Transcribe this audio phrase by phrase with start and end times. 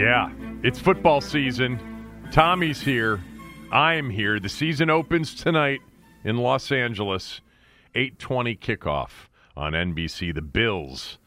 [0.00, 1.78] Yeah, it's football season.
[2.32, 3.20] Tommy's here.
[3.70, 4.40] I am here.
[4.40, 5.82] The season opens tonight
[6.24, 7.42] in Los Angeles.
[7.94, 10.32] 8:20 kickoff on NBC.
[10.32, 11.18] The Bills,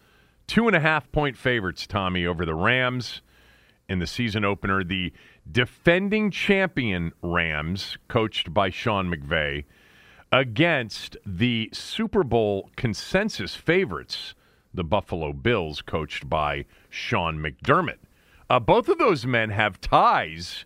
[0.47, 1.85] two and a half point favorites.
[1.85, 3.21] Tommy over the Rams
[3.87, 4.83] in the season opener.
[4.83, 5.13] The
[5.51, 9.65] defending champion Rams, coached by Sean McVay,
[10.31, 14.33] against the Super Bowl consensus favorites,
[14.73, 17.99] the Buffalo Bills, coached by Sean McDermott.
[18.49, 20.65] Uh, both of those men have ties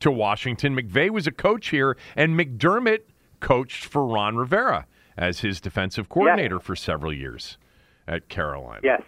[0.00, 0.76] to Washington.
[0.76, 3.00] McVay was a coach here, and McDermott
[3.40, 4.86] coached for Ron Rivera
[5.16, 6.64] as his defensive coordinator Yes.
[6.64, 7.58] for several years
[8.06, 8.80] at Carolina.
[8.84, 9.02] Yes.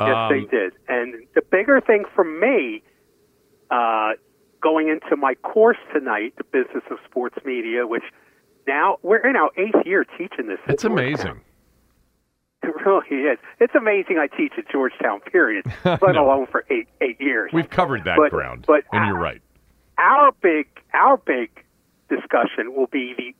[0.00, 0.72] Yes, Um, they did.
[0.88, 2.82] And the bigger thing for me,
[3.70, 4.12] uh,
[4.60, 8.02] going into my course tonight, the business of sports media, which
[8.66, 10.58] now we're in our eighth year teaching this.
[10.68, 11.40] It's amazing.
[12.86, 13.38] Oh, really is.
[13.60, 16.24] It's amazing I teach at Georgetown, period, let No.
[16.26, 17.50] alone for eight eight years.
[17.52, 19.40] We've covered that But- ground, but and you're right.
[19.98, 21.50] our big our big
[22.08, 23.34] discussion will be the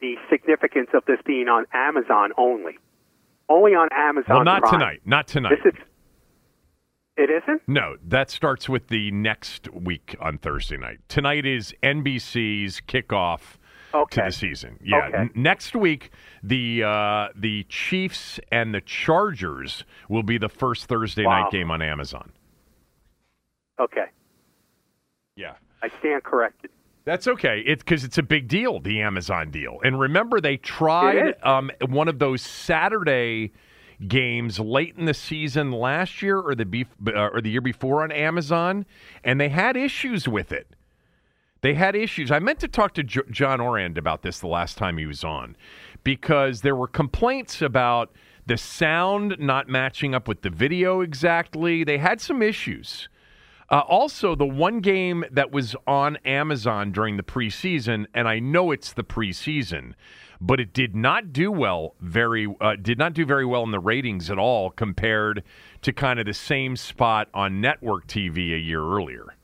[0.00, 2.78] the significance of this being on Amazon only.
[3.48, 4.36] Only on Amazon.
[4.36, 4.72] Well, not Prime.
[4.80, 5.00] tonight.
[5.04, 5.58] Not tonight.
[5.62, 5.80] This is.
[7.16, 7.60] It isn't.
[7.66, 11.00] No, that starts with the next week on Thursday night.
[11.08, 13.56] Tonight is NBC's kickoff
[13.92, 14.78] to the season.
[14.82, 15.16] Yeah, Okay.
[15.18, 16.10] n- next week
[16.42, 21.42] the uh, the Chiefs and the Chargers will be the first Thursday Wow.
[21.42, 22.32] night game on Amazon.
[23.78, 24.06] Okay,
[25.36, 25.54] Yeah.
[25.82, 26.70] I stand corrected.
[27.06, 27.60] That's okay.
[27.66, 29.78] It's because it's a big deal, the Amazon deal.
[29.82, 33.52] And remember, they tried um, one of those Saturday
[34.06, 38.02] games late in the season last year or the bef- uh, or the year before
[38.02, 38.84] on Amazon,
[39.24, 40.76] and they had issues with it.
[41.62, 42.30] They had issues.
[42.30, 45.24] I meant to talk to jo- John Ourand about this the last time he was
[45.24, 45.56] on
[46.04, 48.12] because there were complaints about
[48.46, 51.84] the sound not matching up with the video exactly.
[51.84, 53.08] They had some issues.
[53.70, 58.72] Uh, also, the one game that was on Amazon during the preseason, and I know
[58.72, 59.92] it's the preseason,
[60.40, 61.94] but it did not do well.
[62.00, 65.44] Very uh, did not do very well in the ratings at all compared
[65.82, 69.36] to kind of the same spot on network TV a year earlier.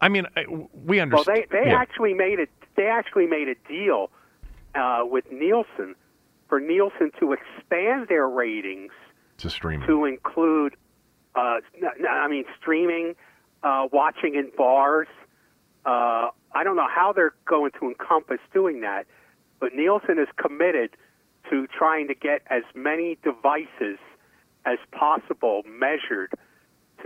[0.00, 0.26] I mean,
[0.74, 1.46] we Well, understand.
[1.50, 1.80] they they yeah.
[1.80, 2.50] actually made it.
[2.76, 4.10] They actually made a deal
[4.74, 5.94] uh, with Nielsen
[6.48, 8.92] for Nielsen to expand their ratings
[9.38, 9.82] to stream.
[9.86, 10.76] to include.
[11.34, 11.58] Uh,
[12.08, 13.14] I mean, streaming,
[13.62, 15.08] uh, watching in bars.
[15.84, 19.06] Uh, I don't know how they're going to encompass doing that,
[19.60, 20.90] but Nielsen is committed
[21.50, 23.98] to trying to get as many devices
[24.64, 26.32] as possible measured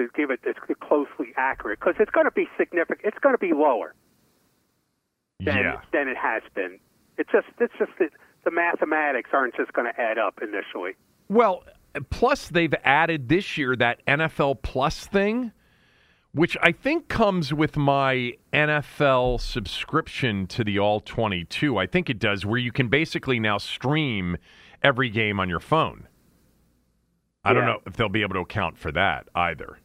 [0.00, 3.00] to give it as closely accurate because it's going to be significant.
[3.04, 3.94] It's going to be lower
[5.38, 5.80] than yeah.
[5.92, 6.78] than it has been.
[7.18, 8.10] It's just it's just that
[8.44, 10.92] the mathematics aren't just going to add up initially.
[11.28, 11.64] Well,
[12.10, 15.52] plus they've added this year that NFL Plus thing,
[16.32, 21.76] which I think comes with my NFL subscription to the All 22.
[21.76, 24.36] I think it does, where you can basically now stream
[24.82, 26.08] every game on your phone.
[27.42, 29.78] I don't know if they'll be able to account for that either.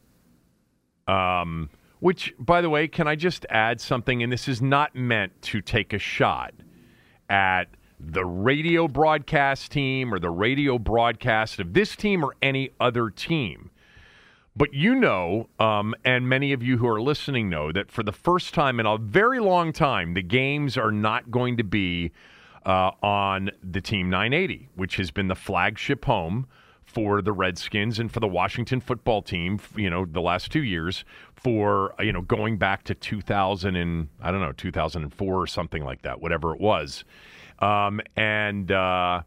[1.08, 1.70] Um,
[2.00, 4.22] which, by the way, can I just add something?
[4.22, 6.54] And this is not meant to take a shot
[7.30, 7.66] at
[8.00, 13.72] the radio broadcast team or the radio broadcast of this team or any other team.
[14.58, 18.14] But you know, um, and many of you who are listening know, that for the
[18.14, 22.12] first time in a very long time, the games are not going to be
[22.66, 26.48] uh, on the Team 980, which has been the flagship home
[26.96, 31.04] for the Redskins and for the Washington football team, you know, the last two years
[31.36, 36.04] for, you know, going back to 2000 and, I don't know, 2004 or something like
[36.04, 37.04] that, whatever it was.
[37.60, 39.24] Um, and, uh,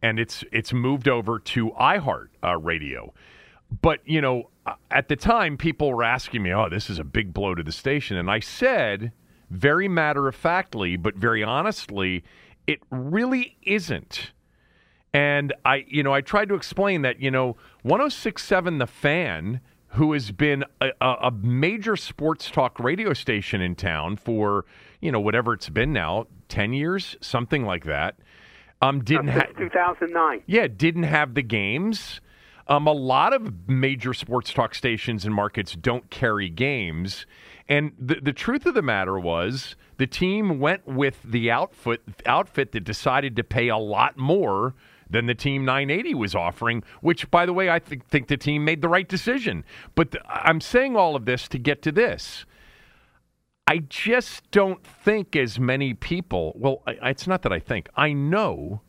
[0.00, 3.12] and it's it's moved over to iHeart uh, Radio.
[3.82, 4.50] But, you know,
[4.92, 7.72] at the time, people were asking me, oh, this is a big blow to the
[7.72, 8.16] station.
[8.16, 9.10] And I said,
[9.50, 12.22] very matter of factly, but very honestly,
[12.68, 14.30] it really isn't.
[15.12, 20.12] And I, you know, I tried to explain that, you know, 1067 The Fan, who
[20.12, 24.64] has been a, a major sports talk radio station in town for,
[25.00, 28.16] you know, whatever it's been now, 10 years, something like that,
[28.82, 30.42] um, didn't have 2009.
[30.46, 32.20] Yeah, didn't have the games.
[32.68, 37.26] Um, a lot of major sports talk stations and markets don't carry games.
[37.68, 42.72] And the, the truth of the matter was the team went with the outfit outfit
[42.72, 44.74] that decided to pay a lot more
[45.10, 48.64] than the team 980 was offering, which, by the way, I th- think the team
[48.64, 49.64] made the right decision.
[49.94, 52.46] But th- I'm saying all of this to get to this.
[53.66, 58.12] I just don't think as many people, well, I, it's not that I think, I
[58.12, 58.82] know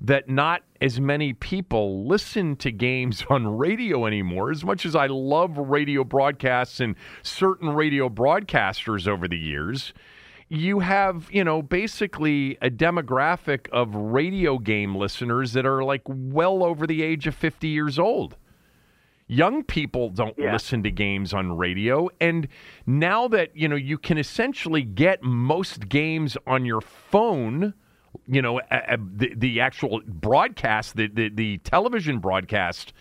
[0.00, 4.50] that not as many people listen to games on radio anymore.
[4.50, 9.94] As much as I love radio broadcasts and certain radio broadcasters over the years,
[10.56, 16.62] you have, you know, basically a demographic of radio game listeners that are like well
[16.62, 18.36] over the age of 50 years old.
[19.26, 20.52] Young people don't yeah.
[20.52, 22.10] listen to games on radio.
[22.20, 22.46] And
[22.86, 27.74] now that, you know, you can essentially get most games on your phone
[28.26, 32.92] you know, the, the actual broadcast, the, the, the television broadcast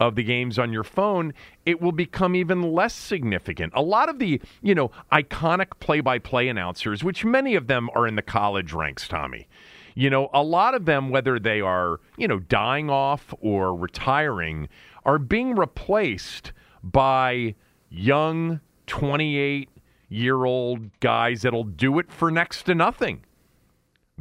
[0.00, 1.34] of the games on your phone,
[1.66, 3.72] it will become even less significant.
[3.76, 8.16] A lot of the, you know, iconic play-by-play announcers, which many of them are in
[8.16, 9.46] the college ranks, Tommy.
[9.94, 14.68] You know, a lot of them whether they are, you know, dying off or retiring
[15.04, 16.52] are being replaced
[16.82, 17.54] by
[17.90, 19.68] young 28
[20.08, 23.24] year old guys that'll do it for next to nothing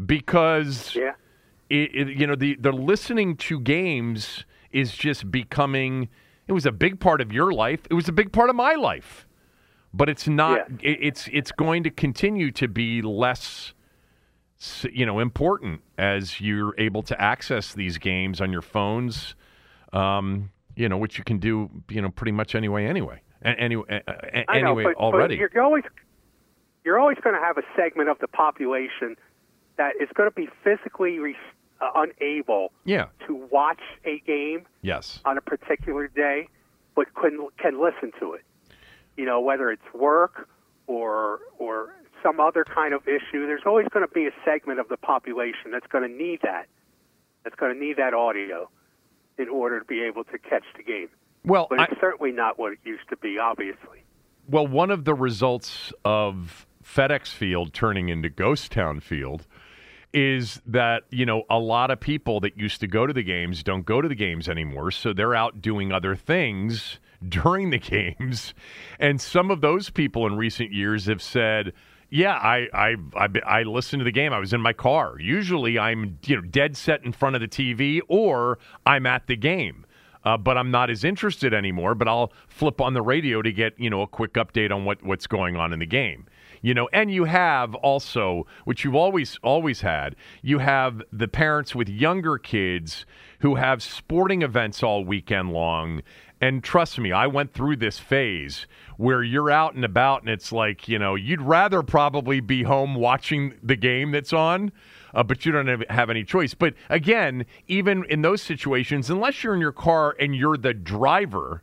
[0.05, 1.13] because yeah.
[1.69, 6.09] It, it, you know the the listening to games is just becoming
[6.47, 7.81] it was a big part of your life.
[7.89, 9.27] It was a big part of my life.
[9.93, 10.95] But it's not yeah.
[11.01, 13.73] it's it's going to continue to be less
[14.91, 19.35] you know important as you're able to access these games on your phones
[19.93, 23.21] um, you know which you can do you know pretty much anyway anyway.
[23.43, 24.01] Anyway
[24.49, 25.37] anyway know, but, already.
[25.37, 25.83] but you're always
[26.83, 29.15] you're always going to have a segment of the population
[29.77, 31.35] that is going to be physically re-
[31.81, 33.07] uh, unable yeah.
[33.27, 35.19] to watch a game yes.
[35.25, 36.47] on a particular day,
[36.95, 38.41] but can can listen to it.
[39.17, 40.47] You know, whether it's work
[40.87, 41.93] or or
[42.23, 45.71] some other kind of issue, there's always going to be a segment of the population
[45.71, 46.67] that's going to need that.
[47.43, 48.69] That's going to need that audio
[49.37, 51.07] in order to be able to catch the game.
[51.45, 54.03] Well, but it's I, certainly not what it used to be, obviously.
[54.49, 59.47] Well, one of the results of FedEx Field turning into Ghost Town Field
[60.13, 63.63] is that you know a lot of people that used to go to the games
[63.63, 68.53] don't go to the games anymore so they're out doing other things during the games.
[68.99, 71.73] And some of those people in recent years have said
[72.11, 74.33] yeah I, I i i listened to the game.
[74.33, 75.19] I was in my car.
[75.19, 79.35] Usually i'm you know dead set in front of the tv or i'm at the
[79.35, 79.85] game
[80.25, 81.95] uh, but I'm not as interested anymore.
[81.95, 85.01] But I'll flip on the radio to get you know a quick update on what
[85.03, 86.25] what's going on in the game
[86.61, 91.73] you know and you have also which you've always always had you have the parents
[91.75, 93.05] with younger kids
[93.39, 96.01] who have sporting events all weekend long.
[96.41, 100.53] And trust me i went through this phase where you're out and about and it's
[100.53, 104.71] like you know you'd rather probably be home watching the game that's on
[105.13, 106.53] uh, but you don't have, have any choice.
[106.53, 111.61] But again even in those situations unless you're in your car and you're the driver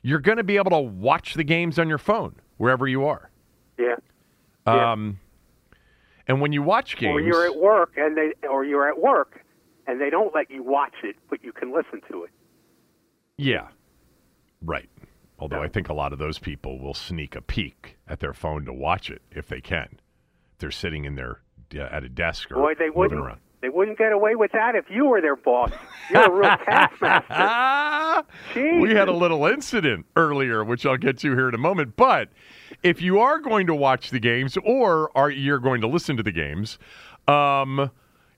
[0.00, 3.30] you're going to be able to watch the games on your phone wherever you are.
[3.78, 3.96] Yeah
[4.66, 5.18] um,
[6.26, 9.44] and when you watch games, or you're at work and they, or you're at work
[9.86, 12.30] and they don't let you watch it, but you can listen to it.
[13.36, 13.68] Yeah,
[14.62, 14.88] right.
[15.38, 18.64] Although I think a lot of those people will sneak a peek at their phone
[18.64, 20.00] to watch it if they can.
[20.52, 21.42] If they're sitting in their
[21.74, 23.40] uh, at a desk or Boy, they moving around.
[23.60, 25.72] They wouldn't get away with that if you were their boss.
[26.10, 28.26] You're a real taskmaster.
[28.80, 31.96] we had a little incident earlier, which I'll get to here in a moment.
[31.96, 32.28] But
[32.82, 36.22] if you are going to watch the games or are you're going to listen to
[36.22, 36.78] the games,
[37.26, 37.90] um,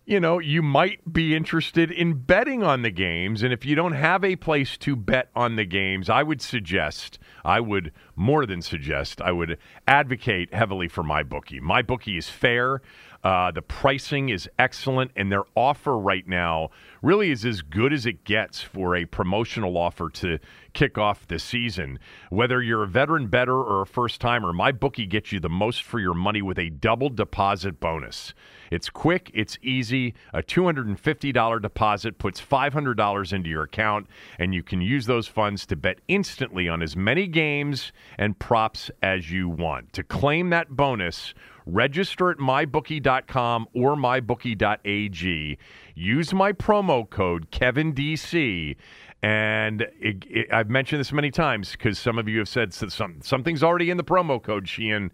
[0.07, 3.45] you know, you might be interested in betting on the games.
[3.45, 7.19] And if you don't have a place to bet on the games, I would suggest,
[7.45, 11.61] I would more than suggest, I would advocate heavily for my bookie.
[11.61, 12.83] My bookie is fair.
[13.23, 16.71] Uh, the pricing is excellent, and their offer right now
[17.03, 20.39] really is as good as it gets for a promotional offer to
[20.73, 21.99] kick off the season.
[22.31, 25.83] Whether you're a veteran better or a first timer, my bookie gets you the most
[25.83, 28.35] for your money with a double deposit bonus.
[28.71, 30.15] It's quick, it's easy.
[30.33, 34.07] A $250 deposit puts $500 into your account,
[34.39, 38.91] and you can use those funds to bet instantly on as many games and props
[39.03, 39.93] as you want.
[39.95, 41.35] To claim that bonus,
[41.67, 45.59] register at mybookie.com or mybookie.ag.
[45.95, 48.77] Use my promo code KevinDC.
[49.23, 53.21] And it, it, I've mentioned this many times because some of you have said some,
[53.23, 55.11] something's already in the promo code, Sheehan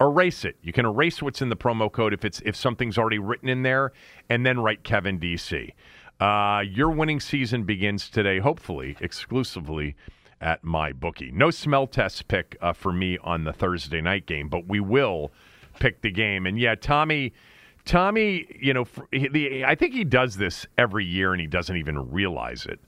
[0.00, 0.56] erase it.
[0.62, 3.62] You can erase what's in the promo code if it's if something's already written in
[3.62, 3.92] there,
[4.28, 5.72] and then write Kevin DC.
[6.20, 9.96] Uh, your winning season begins today, hopefully exclusively
[10.40, 11.30] at my bookie.
[11.32, 15.32] No smell test pick uh, for me on the Thursday night game, but we will
[15.78, 16.46] pick the game.
[16.46, 17.32] And yeah, Tommy.
[17.84, 18.86] Tommy, you know,
[19.66, 22.78] I think he does this every year and he doesn't even realize it.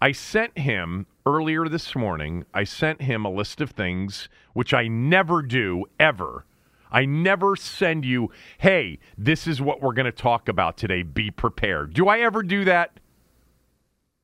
[0.00, 4.88] I sent him earlier this morning, I sent him a list of things, which I
[4.88, 6.46] never do ever,
[6.90, 11.02] I never send you, hey, this is what we're going to talk about today.
[11.02, 11.94] Be prepared.
[11.94, 12.98] Do I ever do that?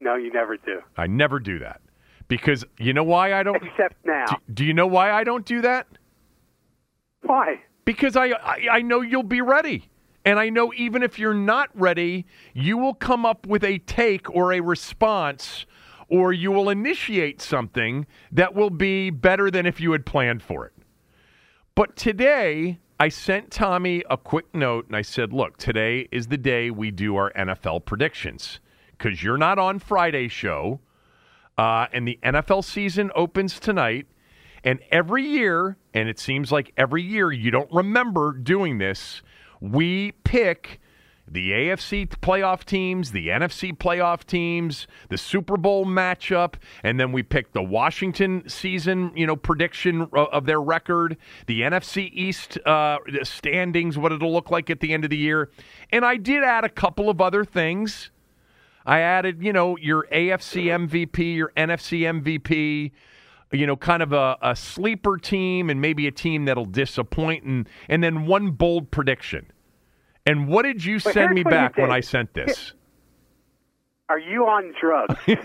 [0.01, 0.81] No, you never do.
[0.97, 1.81] I never do that.
[2.29, 3.63] Because you know why I don't?
[3.63, 4.27] Except now.
[4.27, 5.87] Do, do you know why I don't do that?
[7.23, 7.61] Why?
[7.85, 9.89] Because I, I, I know you'll be ready.
[10.27, 14.29] And I know even if you're not ready, you will come up with a take
[14.29, 15.67] or a response
[16.09, 20.67] or you will initiate something that will be better than if you had planned for
[20.67, 20.73] it.
[21.77, 26.39] But today, I sent Tommy a quick note and I said, look, today is the
[26.39, 28.59] day we do our NFL predictions
[28.99, 30.81] because you're not on Friday show.
[31.57, 34.07] Uh, and the NFL season opens tonight.
[34.65, 39.23] And every year, and it seems like every year you don't remember doing this,
[39.61, 40.81] we pick
[41.29, 47.23] the AFC playoff teams, the NFC playoff teams, the Super Bowl matchup, and then we
[47.23, 53.99] pick the Washington season, you know, prediction of their record, the NFC East uh, standings,
[53.99, 55.51] what it'll look like at the end of the year,
[55.91, 58.11] and I did add a couple of other things.
[58.85, 62.93] I added, you know, your AFC MVP, your NFC MVP,
[63.53, 67.69] you know, kind of a, a sleeper team, and maybe a team that'll disappoint, and
[67.89, 69.51] and then one bold prediction.
[70.25, 72.73] And what did you send me back when I sent this?
[74.09, 75.15] Are you on drugs?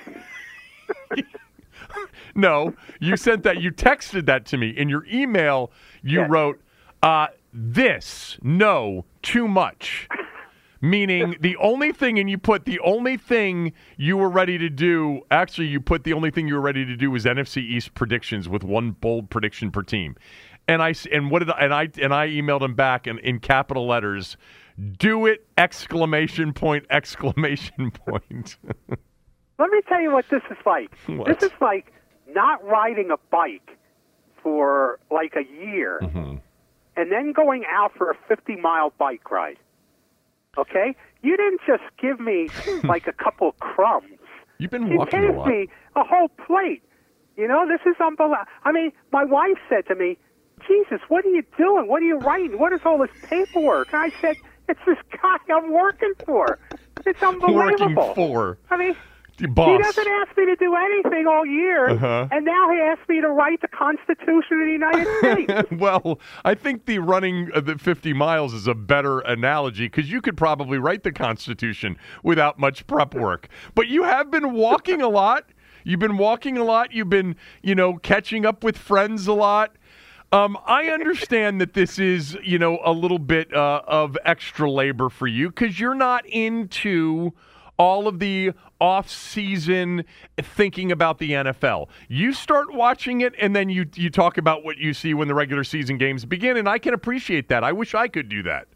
[2.35, 3.61] no, you sent that.
[3.61, 5.71] You texted that to me in your email.
[6.01, 6.61] You wrote,
[7.03, 10.07] uh, "This no too much,"
[10.81, 15.21] meaning the only thing, and you put the only thing you were ready to do.
[15.31, 18.49] Actually, you put the only thing you were ready to do was NFC East predictions
[18.49, 20.15] with one bold prediction per team.
[20.67, 23.39] And I and what did I, and I and I emailed him back in, in
[23.39, 24.37] capital letters
[24.97, 25.45] do it!
[25.57, 26.85] Exclamation point!
[26.89, 28.57] Exclamation point.
[29.59, 30.91] Let me tell you what this is like.
[31.07, 31.27] What?
[31.27, 31.93] This is like
[32.27, 33.77] not riding a bike
[34.41, 36.37] for like a year, mm-hmm.
[36.95, 39.57] and then going out for a fifty-mile bike ride.
[40.57, 42.49] Okay, you didn't just give me
[42.83, 44.19] like a couple crumbs.
[44.57, 45.47] You've been you walking gave a lot.
[45.47, 46.83] me a whole plate.
[47.37, 48.45] You know, this is unbelievable.
[48.63, 50.17] I mean, my wife said to me,
[50.67, 51.87] "Jesus, what are you doing?
[51.87, 52.59] What are you writing?
[52.59, 54.35] What is all this paperwork?" And I said,
[54.71, 56.57] it's this guy I'm working for.
[57.05, 57.55] It's unbelievable.
[57.55, 58.57] Working for.
[58.69, 58.95] I mean,
[59.49, 59.77] boss.
[59.77, 62.27] he doesn't ask me to do anything all year, uh-huh.
[62.31, 65.71] and now he asks me to write the Constitution of the United States.
[65.71, 70.37] well, I think the running the 50 miles is a better analogy because you could
[70.37, 73.47] probably write the Constitution without much prep work.
[73.75, 75.45] But you have been walking a lot.
[75.83, 76.91] You've been walking a lot.
[76.91, 79.75] You've been, you know, catching up with friends a lot.
[80.33, 85.09] Um, I understand that this is, you know, a little bit uh, of extra labor
[85.09, 87.33] for you because you're not into
[87.81, 90.05] all of the off-season
[90.37, 91.89] thinking about the NFL.
[92.07, 95.33] You start watching it, and then you you talk about what you see when the
[95.33, 97.63] regular season games begin, and I can appreciate that.
[97.63, 98.67] I wish I could do that,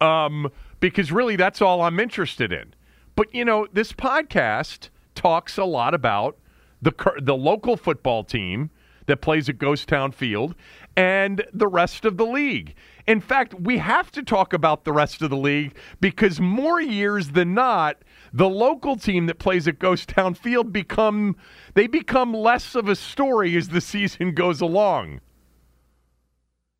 [0.00, 0.50] um,
[0.80, 2.72] because really that's all I'm interested in.
[3.16, 6.38] But you know, this podcast talks a lot about
[6.80, 8.70] the the local football team
[9.04, 10.54] that plays at Ghost Town Field
[10.96, 12.74] and the rest of the league.
[13.06, 17.30] In fact, we have to talk about the rest of the league because more years
[17.30, 18.02] than not,
[18.32, 21.36] the local team that plays at Ghost Town Field become
[21.74, 25.20] they become less of a story as the season goes along.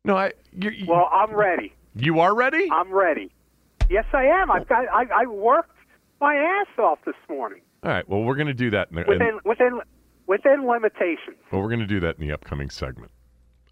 [0.05, 0.33] No, I.
[0.51, 1.73] You, well, I'm ready.
[1.95, 2.69] You are ready.
[2.71, 3.31] I'm ready.
[3.89, 4.51] Yes, I am.
[4.51, 4.85] I've got.
[4.93, 5.75] I, I worked
[6.21, 8.07] my ass off this morning All right.
[8.07, 8.89] Well, we're going to do that.
[8.89, 9.81] In the, in- within within
[10.27, 11.37] within limitations.
[11.51, 13.11] well, we're going to do that in the upcoming segment.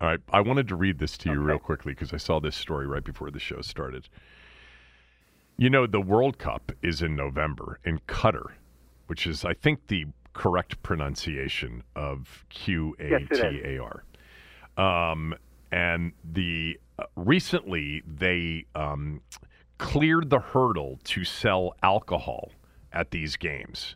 [0.01, 0.19] All right.
[0.31, 3.03] I wanted to read this to you real quickly because I saw this story right
[3.03, 4.09] before the show started.
[5.59, 8.51] You know, the World Cup is in November in Qatar,
[9.07, 14.03] which is, I think, the correct pronunciation of Q A T A R.
[14.77, 15.33] Um,
[15.71, 19.19] and the uh, recently they um,
[19.79, 22.51] cleared the hurdle to sell alcohol
[22.93, 23.95] at these games,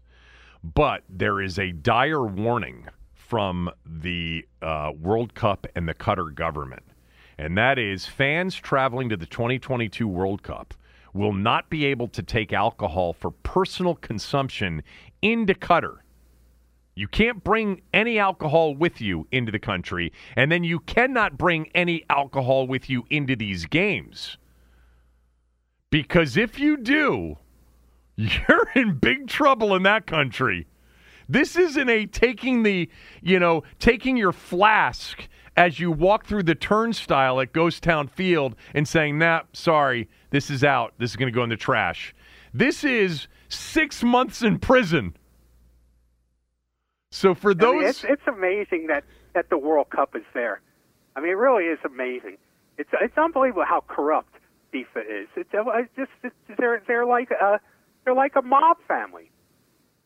[0.63, 6.83] but there is a dire warning from the uh, World Cup and the Qatar government,
[7.37, 10.73] and that is fans traveling to the 2022 World Cup
[11.13, 14.83] will not be able to take alcohol for personal consumption
[15.21, 15.97] into Qatar.
[16.95, 21.69] You can't bring any alcohol with you into the country, and then you cannot bring
[21.73, 24.37] any alcohol with you into these games.
[25.89, 27.37] Because if you do,
[28.15, 30.67] you're in big trouble in that country.
[31.29, 32.89] This isn't a taking the,
[33.21, 38.55] you know, taking your flask as you walk through the turnstile at Ghost Town Field
[38.73, 40.93] and saying, nah, sorry, this is out.
[40.97, 42.15] This is going to go in the trash.
[42.53, 45.15] This is six months in prison.
[47.11, 47.89] So for I mean, those.
[47.89, 49.03] it's it's amazing that
[49.33, 50.61] that the World Cup is there.
[51.15, 52.37] I mean, it really is amazing.
[52.77, 54.33] It's it's unbelievable how corrupt
[54.73, 55.27] FIFA is.
[55.35, 57.59] It's, uh, it's just it's, they're they're like a
[58.05, 59.29] they're like a mob family.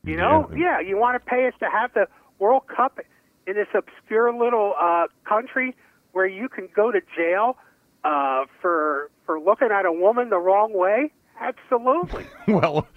[0.03, 0.79] You know, Yeah.
[0.81, 0.87] yeah.
[0.87, 2.07] You want to pay us to have the
[2.39, 2.99] World Cup
[3.47, 5.75] in this obscure little uh, country
[6.11, 7.57] where you can go to jail
[8.03, 11.11] uh, for for looking at a woman the wrong way?
[11.39, 12.25] Absolutely.
[12.47, 12.87] Well,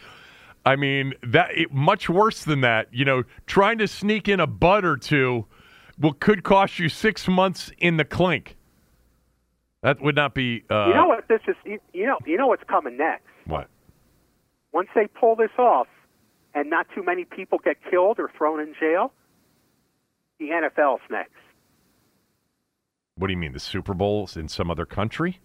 [0.67, 2.89] I mean that it, much worse than that.
[2.93, 5.47] You know, trying to sneak in a butt or two,
[5.99, 8.57] well, could cost you six months in the clink.
[9.83, 10.65] That would not be.
[10.71, 11.57] Uh, you know what this is?
[11.65, 13.25] You, you know you know what's coming next.
[13.47, 13.69] what?
[14.73, 15.89] once they pull this off
[16.55, 19.13] and not too many people get killed or thrown in jail,
[20.39, 21.33] the NFL's next.
[23.17, 23.53] What do you mean?
[23.53, 25.41] The Super Bowl's in some other country?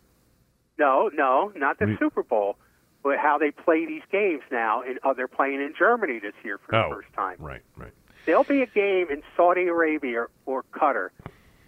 [0.77, 2.58] No, no, not the We- Super Bowl,
[3.03, 4.82] but how they play these games now.
[4.82, 7.38] And oh, they're playing in Germany this year for the oh, first time.
[7.39, 7.91] right, right.
[8.25, 11.10] There'll be a game in Saudi Arabia or, or Qatar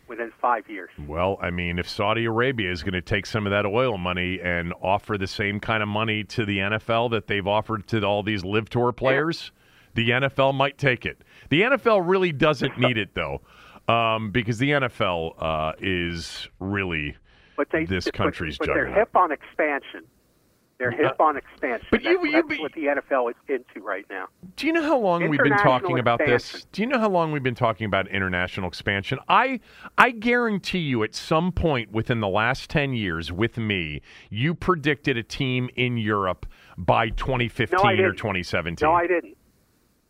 [0.08, 0.90] within five years.
[1.08, 4.40] Well, I mean, if Saudi Arabia is going to take some of that oil money
[4.42, 8.24] and offer the same kind of money to the NFL that they've offered to all
[8.24, 9.52] these LIV tour players,
[9.96, 11.24] the NFL might take it.
[11.50, 13.42] The NFL really doesn't need it though,
[13.88, 17.16] um, because the NFL uh, is really
[17.58, 20.02] But they This but- country's but, they're hip on expansion.
[20.78, 21.88] They're hip on expansion.
[21.90, 24.26] but you- that's, you that's be- what the NFL is into right now.
[24.58, 26.68] Do you know how long we've been talking about this?
[26.74, 29.18] Do you know how long we've been talking about international expansion?
[29.30, 29.62] I
[29.98, 35.16] I guarantee you at some point within the last 10 years with me, you predicted
[35.16, 36.46] a team in Europe
[36.78, 38.86] by 2015 No, or 2017.
[38.86, 39.38] No, I didn't.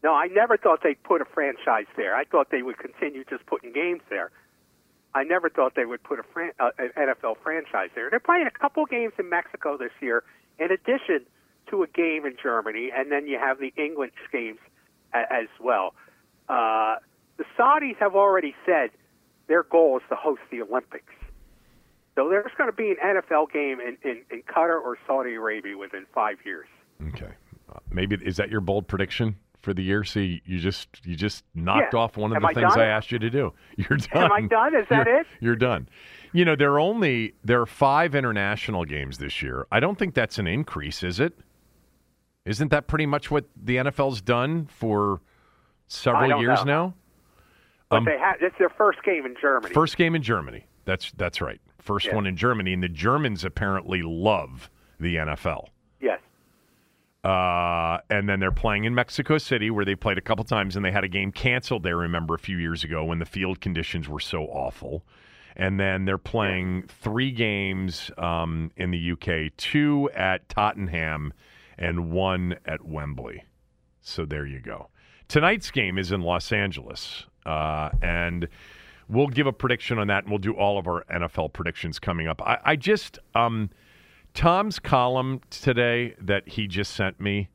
[0.05, 2.15] No, I never thought they'd put a franchise there.
[2.15, 4.29] I thought they would continue just putting games there.
[5.15, 8.11] I never thought they would put a fran- uh, an NFL franchise there.
[8.11, 10.23] They're playing a couple games in Mexico this year,
[10.59, 11.25] in addition
[11.71, 14.59] to a game in Germany, and then you have the English games
[15.11, 15.95] a- as well.
[16.47, 16.97] Uh,
[17.37, 18.91] the Saudis have already said
[19.47, 21.13] their goal is to host the Olympics.
[22.13, 25.75] So there's going to be an NFL game in, in, in Qatar or Saudi Arabia
[25.79, 26.67] within five years.
[27.07, 27.33] Okay.
[27.73, 30.05] Uh, maybe is that your bold prediction for the year?
[30.05, 31.99] See, you just you just knocked Yeah.
[31.99, 32.79] off one of Am the I things done?
[32.83, 33.53] I asked you to do.
[33.75, 34.23] You're done.
[34.23, 34.75] Am I done?
[34.75, 35.27] Is that You're- it?
[35.41, 35.89] You're done.
[36.31, 39.67] You know, there are only there are 5 international games this year.
[39.71, 41.37] I don't think that's an increase, is it?
[42.45, 45.21] Isn't that pretty much what the NFL's done for
[45.87, 46.87] several years know.
[46.87, 46.93] now?
[47.89, 49.73] But Um, they had it's their first game in Germany.
[49.73, 50.65] First game in Germany.
[50.85, 51.59] That's that's right.
[51.79, 52.15] First Yeah.
[52.15, 55.69] one in Germany, and the Germans apparently love the NFL.
[57.25, 60.85] Uh, and then they're playing in Mexico City, where they played a couple times, and
[60.85, 61.97] they had a game canceled there.
[61.97, 65.03] Remember a few years ago when the field conditions were so awful.
[65.55, 71.33] And then they're playing three games um, in the UK, two at Tottenham,
[71.79, 73.43] and one at Wembley.
[74.01, 74.89] So there you go.
[75.27, 78.47] Tonight's game is in Los Angeles, uh, and
[79.09, 82.27] we'll give a prediction on that, and we'll do all of our NFL predictions coming
[82.27, 82.39] up.
[82.43, 83.71] I, I just um,
[84.35, 87.47] Tom's column today that he just sent me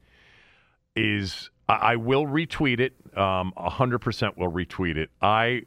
[0.96, 2.94] is I, I will retweet it.
[3.16, 5.10] Um, hundred percent will retweet it.
[5.20, 5.62] I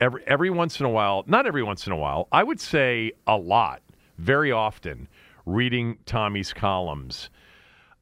[0.00, 3.12] every every once in a while, not every once in a while, I would say
[3.26, 3.82] a lot,
[4.16, 5.06] very often,
[5.44, 7.28] reading Tommy's columns.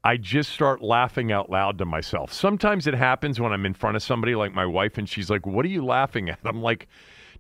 [0.05, 2.33] I just start laughing out loud to myself.
[2.33, 5.47] Sometimes it happens when I'm in front of somebody like my wife and she's like,
[5.47, 6.39] What are you laughing at?
[6.45, 6.87] I'm like,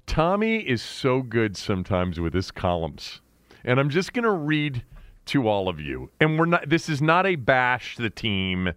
[0.07, 3.21] Tommy is so good sometimes with his columns.
[3.65, 4.83] And I'm just going to read
[5.27, 6.11] to all of you.
[6.21, 8.73] And we're not this is not a bash the team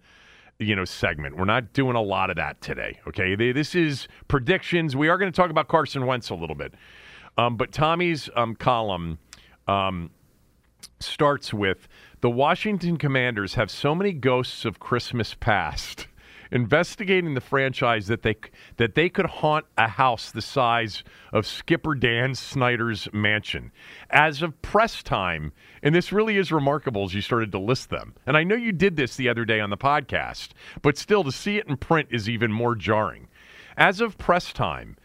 [0.60, 1.38] you know segment.
[1.38, 3.00] We're not doing a lot of that today.
[3.08, 4.96] Okay, this is predictions.
[4.96, 6.74] We are going to talk about Carson Wentz a little bit,
[7.38, 9.20] um, but Tommy's um, column
[9.68, 10.10] um,
[11.00, 11.88] starts with
[12.22, 16.08] the Washington Commanders have so many ghosts of Christmas past
[16.52, 18.36] investigating the franchise that they
[18.78, 23.72] that they could haunt a house the size of Skipper Dan Snyder's mansion.
[24.10, 25.52] As of press time,
[25.84, 28.14] and this really is remarkable as you started to list them.
[28.26, 30.50] And I know you did this the other day on the podcast,
[30.82, 33.28] but still to see it in print is even more jarring.
[33.78, 34.98] As of press time,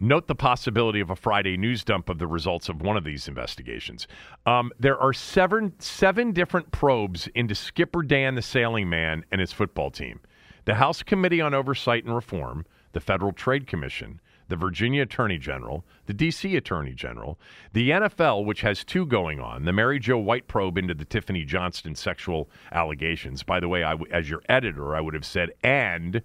[0.00, 3.26] Note the possibility of a Friday news dump of the results of one of these
[3.26, 4.06] investigations.
[4.46, 9.52] Um, there are seven seven different probes into Skipper Dan the Sailing Man and his
[9.52, 10.20] football team
[10.68, 15.82] the House Committee on Oversight and Reform, the Federal Trade Commission, the Virginia Attorney General,
[16.04, 16.56] the D.C.
[16.56, 17.38] Attorney General,
[17.72, 21.46] the NFL, which has two going on, the Mary Jo White probe into the Tiffany
[21.46, 23.42] Johnston sexual allegations.
[23.42, 26.22] By the way, I, as your editor, I would have said, and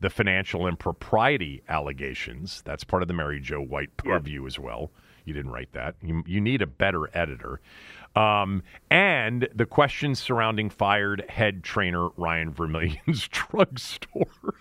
[0.00, 2.62] the financial impropriety allegations.
[2.64, 4.48] That's part of the Mary Jo White purview yep.
[4.48, 4.90] as well.
[5.24, 5.94] You didn't write that.
[6.02, 7.60] You, you need a better editor.
[8.14, 14.54] Um, and the questions surrounding fired head trainer Ryan Vermillion's drugstore.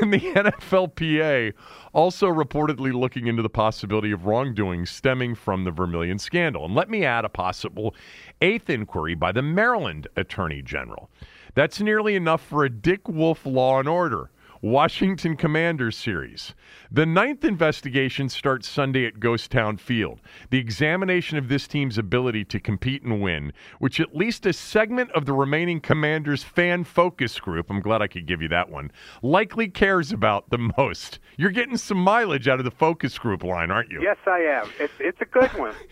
[0.00, 1.52] and the NFLPA
[1.92, 6.64] also reportedly looking into the possibility of wrongdoing stemming from the Vermillion scandal.
[6.64, 7.94] And let me add a possible
[8.40, 11.10] eighth inquiry by the Maryland Attorney General.
[11.54, 14.30] That's nearly enough for a Dick Wolf Law and Order.
[14.62, 16.54] Washington Commanders series.
[16.90, 20.20] The ninth investigation starts Sunday at Ghost Town Field.
[20.50, 25.10] The examination of this team's ability to compete and win, which at least a segment
[25.12, 28.92] of the remaining Commanders fan focus group, I'm glad I could give you that one,
[29.22, 31.20] likely cares about the most.
[31.38, 34.02] You're getting some mileage out of the focus group line, aren't you?
[34.02, 34.68] Yes, I am.
[34.78, 35.74] It's, it's a good one.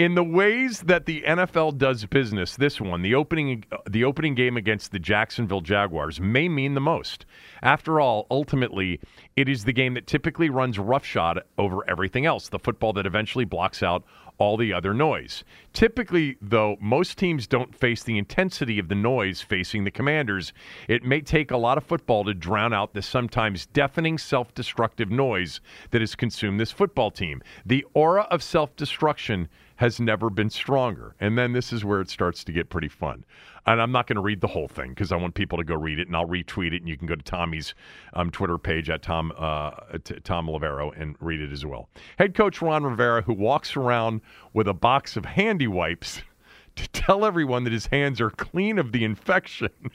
[0.00, 4.34] in the ways that the NFL does business, this one, the opening uh, the opening
[4.34, 7.26] game against the Jacksonville Jaguars may mean the most.
[7.62, 8.98] After all, ultimately,
[9.36, 13.44] it is the game that typically runs roughshod over everything else, the football that eventually
[13.44, 14.02] blocks out
[14.40, 15.44] all the other noise.
[15.74, 20.54] Typically, though, most teams don't face the intensity of the noise facing the commanders.
[20.88, 25.10] It may take a lot of football to drown out the sometimes deafening self destructive
[25.10, 25.60] noise
[25.90, 27.42] that has consumed this football team.
[27.66, 31.16] The aura of self destruction has never been stronger.
[31.20, 33.24] And then this is where it starts to get pretty fun.
[33.64, 35.74] And I'm not going to read the whole thing because I want people to go
[35.74, 37.74] read it, and I'll retweet it, and you can go to Tommy's
[38.12, 39.70] um, Twitter page at Tom uh,
[40.04, 41.88] t- Tom Loverro and read it as well.
[42.18, 44.20] Head coach Ron Rivera, who walks around
[44.52, 46.20] with a box of handy wipes
[46.76, 49.70] to tell everyone that his hands are clean of the infection.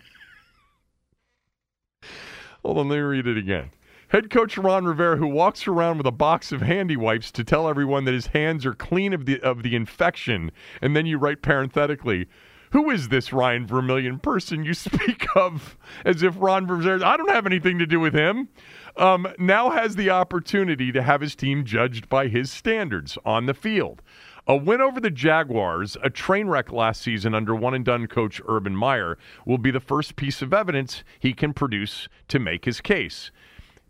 [2.63, 3.69] Hold on, let me read it again.
[4.15, 7.67] Head coach Ron Rivera, who walks around with a box of handy wipes to tell
[7.67, 11.41] everyone that his hands are clean of the of the infection, and then you write
[11.41, 12.29] parenthetically,
[12.71, 17.29] "Who is this Ryan Vermillion person you speak of?" As if Ron Rivera, I don't
[17.29, 18.47] have anything to do with him.
[18.95, 23.53] Um, now has the opportunity to have his team judged by his standards on the
[23.53, 24.01] field.
[24.47, 28.41] A win over the Jaguars, a train wreck last season under one and done coach
[28.47, 32.79] Urban Meyer, will be the first piece of evidence he can produce to make his
[32.79, 33.29] case.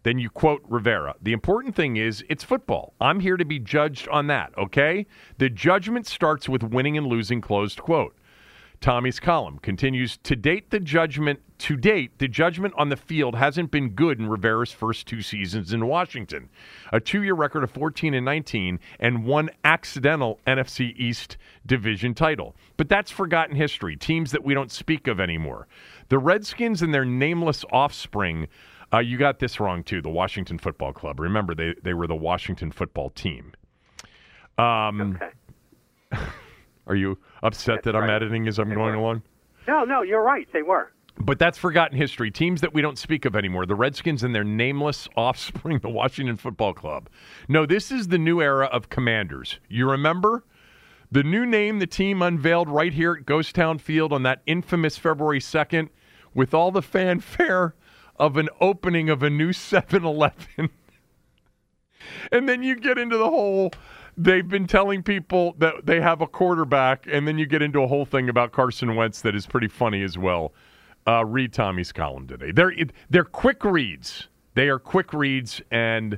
[0.06, 1.16] Then you quote Rivera.
[1.20, 2.94] The important thing is it's football.
[3.02, 5.08] I'm here to be judged on that, okay?
[5.40, 8.16] The judgment starts with winning and losing, closed quote.
[8.82, 13.72] Tommy's column continues to date the judgment to date the judgment on the field hasn't
[13.72, 16.50] been good in Rivera's first two seasons in Washington.
[16.94, 22.56] A two-year record of 14 and 19 and one accidental NFC East division title.
[22.78, 25.68] But that's forgotten history, teams that we don't speak of anymore.
[26.10, 28.48] The Redskins and their nameless offspring
[28.96, 30.02] uh, you got this wrong too.
[30.02, 31.20] The Washington Football Club.
[31.20, 33.54] Remember, they they were the Washington Football Team.
[34.58, 35.20] Um,
[36.14, 36.24] okay.
[36.88, 39.02] are you upset that's that I'm editing as I'm they going were.
[39.02, 39.22] along?
[39.68, 40.48] No, no, you're right.
[40.54, 40.92] They were.
[41.18, 42.30] But that's forgotten history.
[42.30, 43.66] Teams that we don't speak of anymore.
[43.66, 47.10] The Redskins and their nameless offspring, the Washington Football Club.
[47.48, 49.60] No, this is the new era of commanders.
[49.70, 50.44] You remember?
[51.12, 54.98] The new name the team unveiled right here at Ghost Town Field on that infamous
[54.98, 55.90] February 2nd
[56.34, 57.76] with all the fanfare
[58.18, 60.70] of an opening of a new 7-Eleven.
[62.32, 63.72] and then you get into the whole
[64.18, 67.88] they've been telling people that they have a quarterback and then you get into a
[67.88, 70.54] whole thing about Carson Wentz that is pretty funny as well.
[71.08, 72.52] Uh, read Tommy's column today.
[72.52, 72.74] They're
[73.10, 74.28] they're quick reads.
[74.56, 76.18] They are quick reads and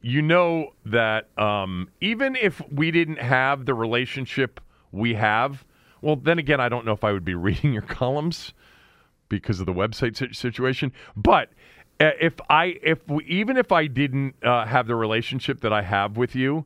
[0.00, 4.60] you know that um, even if we didn't have the relationship
[4.92, 5.64] we have,
[6.02, 8.52] well, then again, I don't know if I would be reading your columns
[9.38, 10.92] because of the website situation.
[11.16, 11.50] But
[12.00, 16.16] uh, if I if even if I didn't uh, have the relationship that I have
[16.16, 16.64] with you,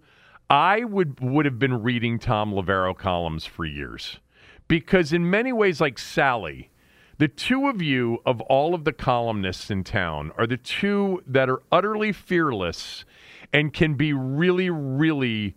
[0.51, 4.21] I would would have been reading Tom Loverro columns for years
[4.69, 6.71] because in many ways, like Sally,
[7.19, 11.49] the two of you of all of the columnists in town are the two that
[11.49, 13.05] are utterly fearless
[13.53, 15.57] and can be really, really,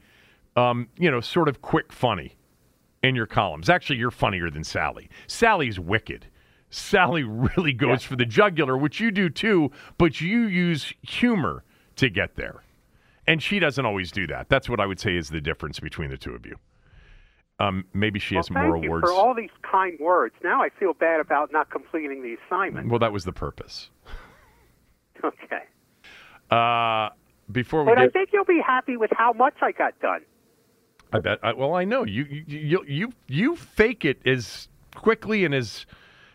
[0.56, 2.36] um, you know, sort of quick funny
[3.04, 3.70] in your columns.
[3.70, 5.10] Actually, you're funnier than Sally.
[5.28, 6.28] Sally's wicked.
[6.72, 8.10] Sally really goes yeah.
[8.10, 11.64] for the jugular, which you do too, but you use humor
[11.98, 12.64] to get there.
[13.28, 14.50] And she doesn't always do that.
[14.50, 16.56] That's what I would say is the difference between the two of you.
[17.60, 19.04] Um, maybe she well, has more thank awards.
[19.04, 20.34] You for all these kind words.
[20.44, 22.90] Now I feel bad about not completing the assignment.
[22.90, 23.92] Well, that was the purpose.
[25.24, 25.66] okay.
[26.50, 27.10] Uh,
[27.52, 30.22] before we but get, I think you'll be happy with how much I got done.
[31.14, 31.40] I bet.
[31.44, 35.86] I, well, I know you, you you you you fake it as quickly and as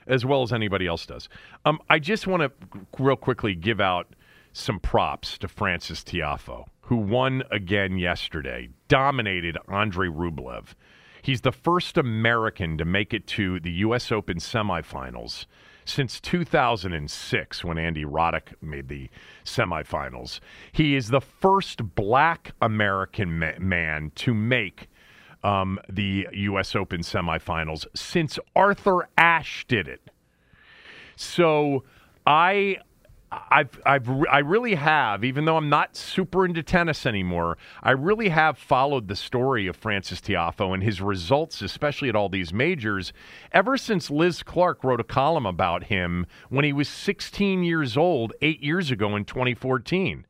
[0.06, 1.28] as well as anybody else does.
[1.64, 2.52] Um, I just want to
[2.98, 4.14] real quickly give out
[4.52, 10.74] some props to Frances Tiafoe, who won again yesterday, dominated Andre Rublev.
[11.20, 14.12] He's the first American to make it to the U.S.
[14.12, 15.46] Open semifinals
[15.84, 19.08] since 2006 when Andy Roddick made the
[19.44, 20.40] semifinals.
[20.72, 24.88] He is the first black American ma- man to make
[25.46, 26.74] um, the U.S.
[26.74, 30.00] Open semifinals since Arthur Ashe did it.
[31.14, 31.84] So
[32.26, 32.78] I
[33.30, 37.58] I've I've I really have, even though I'm not super into tennis anymore.
[37.80, 42.28] I really have followed the story of Frances Tiafoe and his results, especially at all
[42.28, 43.12] these majors,
[43.52, 48.32] ever since Liz Clark wrote a column about him when he was 16 years old,
[48.42, 50.26] eight years ago in 2014.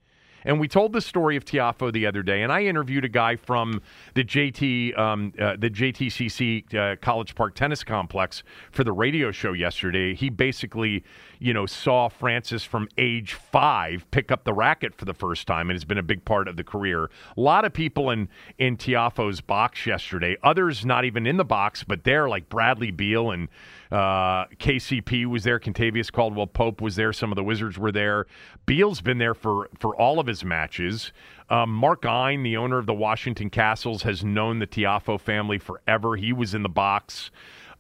[0.47, 3.35] And we told the story of Tiafoe the other day, and I interviewed a guy
[3.35, 3.83] from
[4.15, 9.53] the JT, um, uh, the JTCC uh, College Park Tennis Complex for the radio show
[9.53, 10.15] yesterday.
[10.15, 11.03] He basically,
[11.41, 15.69] you know, saw Frances from age five pick up the racket for the first time,
[15.69, 17.11] and has been a big part of the career.
[17.37, 20.37] A lot of people in in Tiafoe's box yesterday.
[20.45, 23.49] Others not even in the box, but there, like Bradley Beal and
[23.91, 25.59] uh, KCP was there.
[25.59, 27.13] Kentavious Caldwell Pope was there.
[27.13, 28.27] Some of the Wizards were there.
[28.67, 31.13] Beal's been there for, for all of his matches.
[31.49, 36.17] Um, Mark Ein, the owner of the Washington Kastles, has known the Tiafoe family forever.
[36.17, 37.31] He was in the box.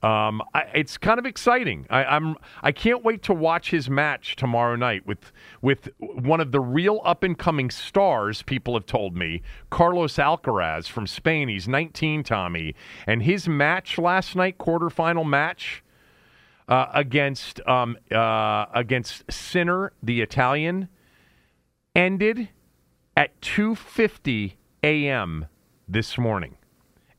[0.03, 1.87] Um, I, it's kind of exciting.
[1.89, 6.53] I, I'm I can't wait to watch his match tomorrow night with with one of
[6.53, 8.43] the real up and coming stars.
[8.43, 11.49] People have told me Carlos Alcaraz from Spain.
[11.49, 12.75] He's 19, Tommy,
[13.07, 15.83] and his match last night, quarterfinal match
[16.69, 20.89] uh, against um, uh, against Sinner, the Italian,
[21.95, 22.49] ended
[23.17, 25.47] at 2:50 a.m.
[25.89, 26.57] this morning.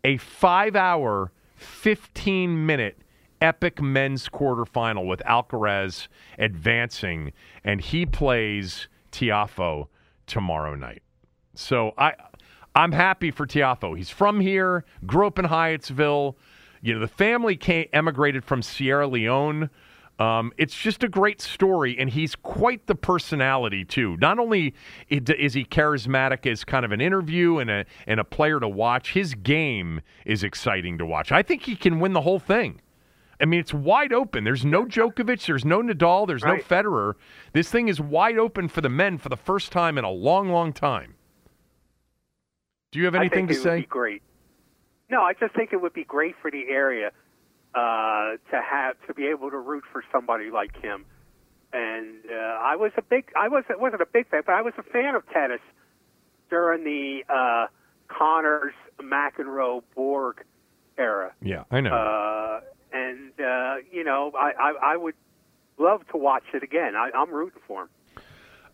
[0.04, 2.98] A five-hour, 15-minute
[3.42, 6.08] epic men's quarterfinal with Alcaraz
[6.38, 7.34] advancing,
[7.64, 9.88] and he plays Tiafoe
[10.26, 11.02] tomorrow night.
[11.56, 12.14] So I,
[12.76, 13.98] I'm happy for Tiafoe.
[13.98, 16.36] He's from here, grew up in Hyattsville.
[16.88, 19.70] You know, the family came, emigrated from Sierra Leone.
[20.20, 24.16] Um, it's just a great story, and he's quite the personality too.
[24.22, 24.74] Not only
[25.10, 29.12] is he charismatic as kind of an interview and a and a player to watch,
[29.12, 31.30] his game is exciting to watch.
[31.30, 32.80] I think he can win the whole thing.
[33.42, 34.46] I mean, it's wide open.
[34.46, 36.58] There's no Djokovic, there's no Nadal, there's right.
[36.58, 37.16] no Federer.
[37.52, 40.52] This thing is wide open for the men for the first time in a long,
[40.52, 41.16] long time.
[42.94, 43.82] Do you have anything to say?
[43.82, 44.24] great.
[45.10, 47.12] No, I just think it would be great for the area
[47.74, 51.06] uh, to have to be able to root for somebody like him.
[51.74, 54.74] And uh, I was a big, I was wasn't a big fan, but I was
[54.78, 55.60] a fan of tennis
[56.50, 57.68] during the uh,
[58.08, 60.44] Connors, McEnroe, Borg
[60.98, 61.34] era.
[61.42, 61.94] Yeah, I know.
[61.94, 62.62] Uh,
[62.94, 65.16] and uh, you know, I, I I would
[65.78, 66.96] love to watch it again.
[66.96, 67.90] I, I'm rooting for him.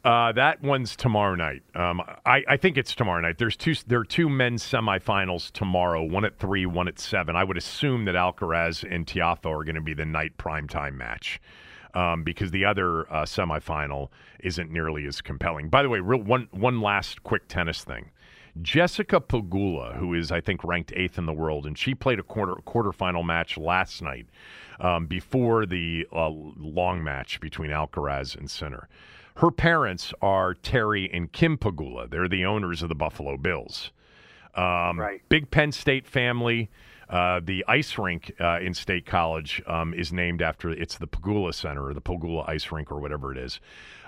[0.04, 1.64] Uh, that one's tomorrow night.
[1.76, 3.38] Um, I, I, think it's tomorrow night.
[3.38, 3.74] There's two.
[3.88, 6.04] There are two men's semifinals tomorrow.
[6.04, 7.38] One at three, one at seven.
[7.38, 11.40] I would assume that Alcaraz and Tiafoe are going to be the night primetime match.
[11.94, 15.70] Um, because the other uh, semifinal isn't nearly as compelling.
[15.70, 18.10] By the way, real, one one last quick tennis thing.
[18.62, 22.24] Jessica Pegula, who is I think ranked eighth in the world, and she played a
[22.24, 24.26] quarter quarterfinal match last night
[24.80, 28.90] um, before the uh, long match between Alcaraz and Sinner.
[29.36, 32.10] Her parents are Terry and Kim Pegula.
[32.10, 33.92] They're the owners of the Buffalo Bills.
[34.56, 35.22] Um, right.
[35.30, 36.70] Big Penn State family.
[37.10, 41.54] Uh, the ice rink uh, in State College um, is named after it's the Pegula
[41.54, 43.60] Center or the Pegula Ice Rink or whatever it is.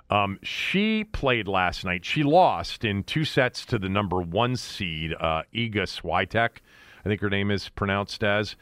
[0.10, 2.06] Um, she played last night.
[2.06, 6.58] She lost in two sets to the number one seed, uh, Iga Swiatek.
[7.04, 8.56] I think her name is pronounced as.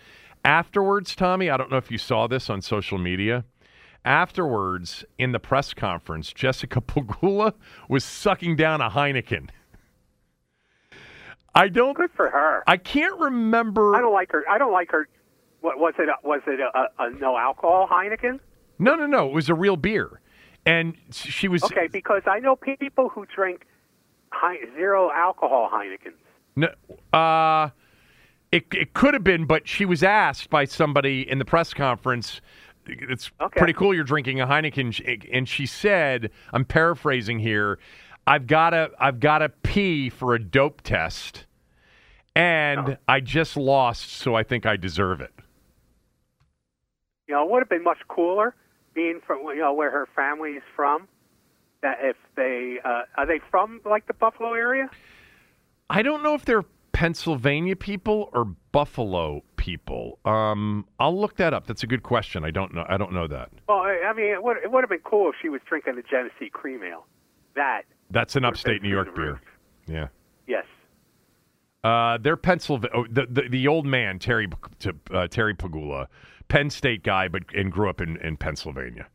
[0.46, 3.46] Afterwards, Tommy, I don't know if you saw this on social media.
[4.06, 7.54] Afterwards, in the press conference, Jessica Pegula
[7.88, 9.50] was sucking down a Heineken.
[11.56, 11.96] I don't.
[11.96, 12.64] Good for her.
[12.68, 13.96] I can't remember.
[13.96, 14.44] I don't like her.
[14.50, 15.08] I don't like her.
[15.62, 16.10] What was it?
[16.24, 18.40] Was it a, a, a no alcohol Heineken?
[18.80, 19.28] No, no, no.
[19.28, 20.20] It was a real beer,
[20.66, 23.66] and she was Okay, because I know people who drink
[24.32, 26.16] high, zero alcohol Heinekens.
[26.56, 26.70] No,
[27.18, 27.70] uh,
[28.52, 32.42] it it could have been, but she was asked by somebody in the press conference.
[32.88, 33.58] It's Okay.
[33.60, 37.80] pretty cool you're drinking a Heineken, and she said, "I'm paraphrasing here.
[38.26, 41.46] I've got to I've got to pee for a dope test,
[42.36, 45.34] and I just lost, so I think I deserve it."
[47.28, 48.56] You know, it would have been much cooler
[48.94, 51.08] being from you know where her family's from.
[51.82, 54.90] That if they uh, are they from like the Buffalo area?
[55.90, 60.20] I don't know if they're Pennsylvania people or Buffalo people.
[60.26, 61.68] Um, I'll look that up.
[61.68, 62.44] That's a good question.
[62.44, 62.86] I don't know.
[62.90, 63.50] I don't know that.
[63.70, 66.02] Well, I mean, it would it would have been cool if she was drinking the
[66.02, 67.06] Genesee Cream Ale.
[67.56, 69.40] That That's an upstate New York beer.
[69.88, 70.08] Yeah.
[70.48, 70.66] yes.
[71.82, 72.92] Uh, they're Pennsylvania.
[72.94, 74.50] Oh, the, the the old man Terry
[74.80, 76.08] to, uh, Terry Pegula,
[76.50, 79.08] Penn State guy, but and grew up in, in Pennsylvania.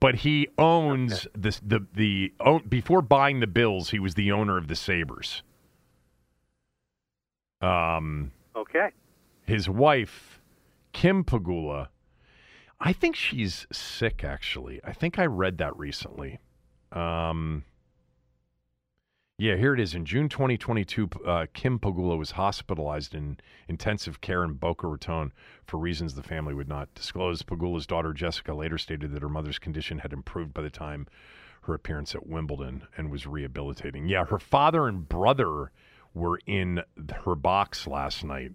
[0.00, 4.56] But he owns this the the own, before buying the Bills, he was the owner
[4.56, 5.44] of the Sabres.
[7.60, 8.90] Um, Okay.
[9.44, 10.40] His wife,
[10.92, 11.88] Kim Pegula,
[12.80, 14.24] I think she's sick.
[14.24, 16.38] Actually, I think I read that recently.
[16.90, 17.64] Um,
[19.38, 19.94] yeah, here it is.
[19.94, 25.32] In June 2022, uh, Kim Pegula was hospitalized in intensive care in Boca Raton
[25.64, 27.42] for reasons the family would not disclose.
[27.42, 31.08] Pegula's daughter, Jessica, later stated that her mother's condition had improved by the time
[31.62, 34.06] her appearance at Wimbledon and was rehabilitating.
[34.06, 35.72] Yeah, her father and brother
[36.14, 36.82] were in
[37.24, 38.52] her box last night,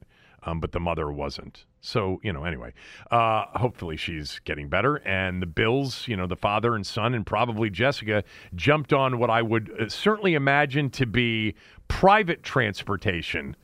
[0.47, 1.65] um, but the mother wasn't.
[1.81, 2.73] So, you know, anyway,
[3.11, 4.95] uh, hopefully she's getting better.
[4.97, 8.23] And the Bills, you know, the father and son, and probably Jessica,
[8.55, 11.53] jumped on what I would uh, certainly imagine to be
[11.89, 13.57] private transportation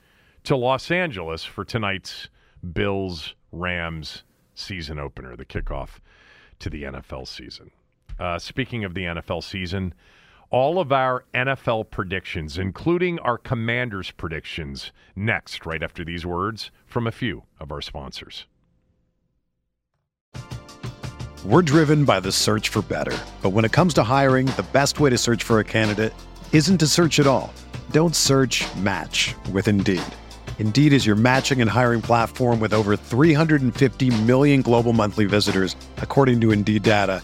[0.43, 2.27] to Los Angeles for tonight's
[2.73, 5.99] Bills Rams season opener, the kickoff
[6.59, 7.71] to the NFL season.
[8.19, 9.93] Uh, speaking of the NFL season,
[10.53, 17.07] all of our NFL predictions, including our commanders' predictions, next, right after these words from
[17.07, 18.45] a few of our sponsors.
[21.43, 23.17] We're driven by the search for better.
[23.41, 26.13] But when it comes to hiring, the best way to search for a candidate
[26.53, 27.51] isn't to search at all.
[27.89, 30.03] Don't search match with Indeed.
[30.59, 36.39] Indeed is your matching and hiring platform with over 350 million global monthly visitors, according
[36.41, 37.23] to Indeed data,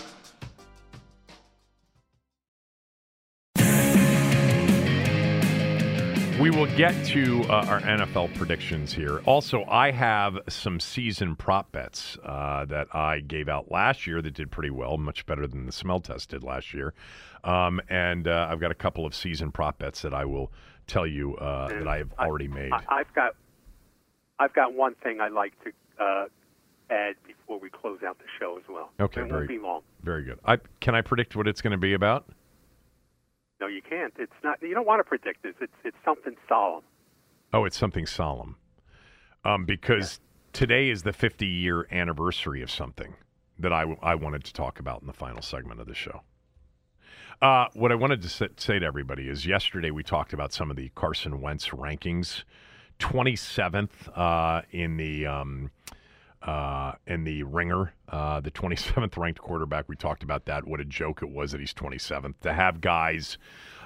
[6.41, 9.19] We will get to uh, our NFL predictions here.
[9.25, 14.33] Also, I have some season prop bets uh, that I gave out last year that
[14.33, 16.95] did pretty well, much better than the smell test did last year.
[17.43, 20.51] Um, and uh, I've got a couple of season prop bets that I will
[20.87, 22.71] tell you uh, that I have already made.
[22.73, 23.35] I, I've got
[24.39, 26.25] I've got one thing I'd like to uh,
[26.89, 28.89] add before we close out the show as well.
[28.99, 29.81] Okay, it very- won't be long.
[30.01, 30.39] Very good.
[30.43, 32.27] I, can I predict what it's going to be about?
[33.61, 34.13] No, you can't.
[34.17, 34.57] It's not.
[34.61, 35.53] You don't want to predict this.
[35.61, 36.83] It's it's something solemn.
[37.53, 38.55] Oh, it's something solemn.
[39.45, 40.19] Um, because
[40.51, 43.15] today is the 50 year anniversary of something
[43.59, 46.21] that I, I wanted to talk about in the final segment of the show.
[47.41, 50.69] Uh, what I wanted to say, say to everybody is yesterday we talked about some
[50.69, 52.43] of the Carson Wentz rankings.
[52.99, 55.71] 27th uh, in the um,
[56.41, 59.87] uh, in the ringer, uh, the 27th ranked quarterback.
[59.87, 60.67] We talked about that.
[60.67, 62.35] What a joke it was that he's 27th.
[62.41, 63.37] To have guys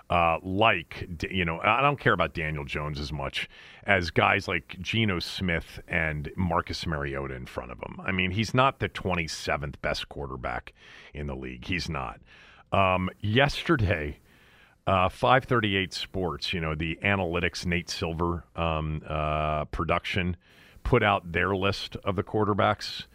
[0.10, 3.50] uh, like, you know, I don't care about Daniel Jones as much
[3.86, 8.00] as guys like Geno Smith and Marcus Mariota in front of him.
[8.04, 10.74] I mean, he's not the 27th best quarterback
[11.14, 11.66] in the league.
[11.66, 12.20] He's not.
[12.72, 14.20] Um, yesterday,
[14.86, 20.38] uh, 538 Sports, you know, the analytics Nate Silver um, uh, production,
[20.86, 23.08] put out their list of the quarterbacks.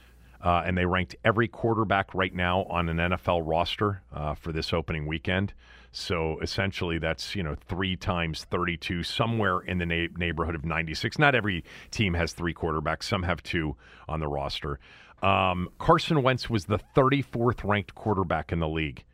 [0.43, 4.73] Uh, and they ranked every quarterback right now on an NFL roster uh, for this
[4.73, 5.53] opening weekend.
[5.93, 11.19] So essentially, that's you know three times 32, somewhere in the na- neighborhood of 96.
[11.19, 13.77] Not every team has three quarterbacks; some have two
[14.09, 14.79] on the roster.
[15.23, 19.05] Um, Carson Wentz was the 34th ranked quarterback in the league.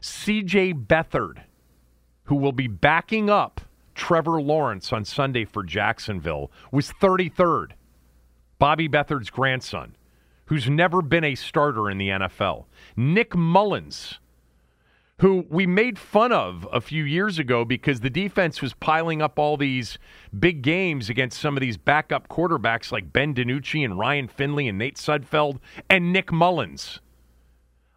[0.00, 0.74] C.J.
[0.74, 1.38] Beathard,
[2.24, 3.60] who will be backing up
[3.96, 7.72] Trevor Lawrence on Sunday for Jacksonville, was 33rd.
[8.58, 9.96] Bobby Beathard's grandson,
[10.46, 12.64] who's never been a starter in the NFL.
[12.96, 14.18] Nick Mullens,
[15.20, 19.38] who we made fun of a few years ago because the defense was piling up
[19.38, 19.98] all these
[20.38, 24.78] big games against some of these backup quarterbacks like Ben DiNucci and Ryan Finley and
[24.78, 27.00] Nate Sudfeld and Nick Mullens.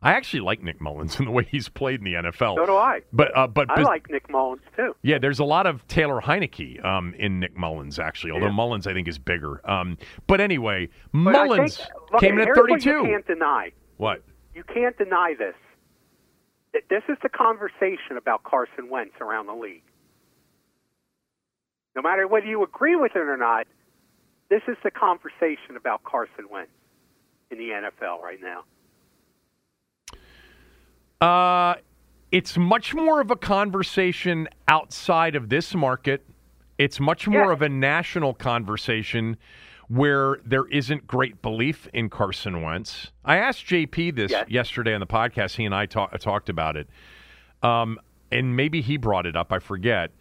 [0.02, 2.56] I actually like Nick Mullens and the way he's played in the NFL.
[2.56, 3.02] So do I.
[3.12, 4.96] But uh, but I like Nick Mullens too.
[5.02, 8.32] Yeah, there's a lot of Taylor Heinicke um, in Nick Mullens actually.
[8.32, 8.52] Although yeah.
[8.54, 9.62] Mullens I think is bigger.
[9.70, 9.98] Um,
[10.28, 12.90] but anyway, but Mullens think, look, came in at 32.
[12.90, 13.72] you can't deny.
[13.98, 14.24] What?
[14.56, 15.56] You can't deny this
[16.90, 19.84] this is the conversation about Carson Wentz around the league.
[21.96, 23.68] No matter whether you agree with it or not,
[24.50, 26.72] this is the conversation about Carson Wentz
[27.52, 28.64] in the NFL right now.
[31.22, 31.76] Uh,
[32.32, 36.26] it's much more of a conversation outside of this market.
[36.78, 37.54] It's much more yeah.
[37.54, 39.38] of a national conversation
[39.90, 43.12] where there isn't great belief in Carson Wentz.
[43.26, 44.48] I asked JP this yes.
[44.48, 45.56] yesterday on the podcast.
[45.56, 46.88] He and I talk, talked about it.
[47.64, 48.00] Um,
[48.32, 50.12] and maybe he brought it up, I forget.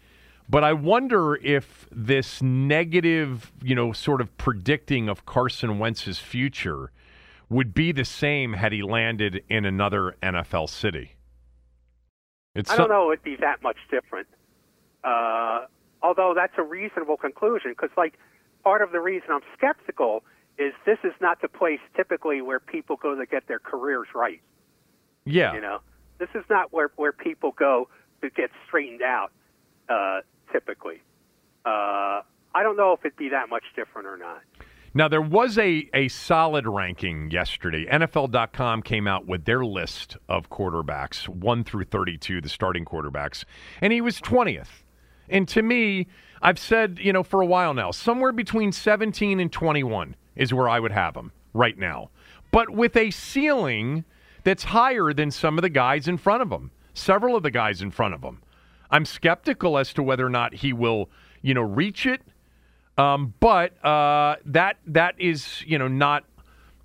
[0.49, 6.91] But I wonder if this negative, you know, sort of predicting of Carson Wentz's future
[7.49, 11.15] would be the same had he landed in another NFL city.
[12.55, 14.27] It's I don't know it'd be that much different.
[15.03, 15.65] Uh,
[16.01, 18.15] although that's a reasonable conclusion because, like,
[18.63, 20.23] part of the reason I'm skeptical
[20.57, 24.41] is this is not the place typically where people go to get their careers right.
[25.25, 25.53] Yeah.
[25.53, 25.79] You know,
[26.17, 27.87] this is not where, where people go
[28.21, 29.31] to get straightened out
[29.87, 30.19] uh,
[30.51, 31.01] typically.
[31.65, 32.21] Uh,
[32.53, 34.41] I don't know if it'd be that much different or not.
[34.93, 37.85] Now, there was a, a solid ranking yesterday.
[37.85, 43.45] NFL.com came out with their list of quarterbacks, 1 through 32, the starting quarterbacks,
[43.81, 44.83] and he was 20th.
[45.29, 46.07] And to me,
[46.41, 50.67] I've said, you know, for a while now, somewhere between 17 and 21 is where
[50.67, 52.09] I would have him right now.
[52.51, 54.05] But with a ceiling
[54.43, 57.81] that's higher than some of the guys in front of him, several of the guys
[57.81, 58.41] in front of him.
[58.89, 61.09] I'm skeptical as to whether or not he will,
[61.41, 62.21] you know, reach it.
[62.99, 66.25] Um, but uh, that that is, you know, not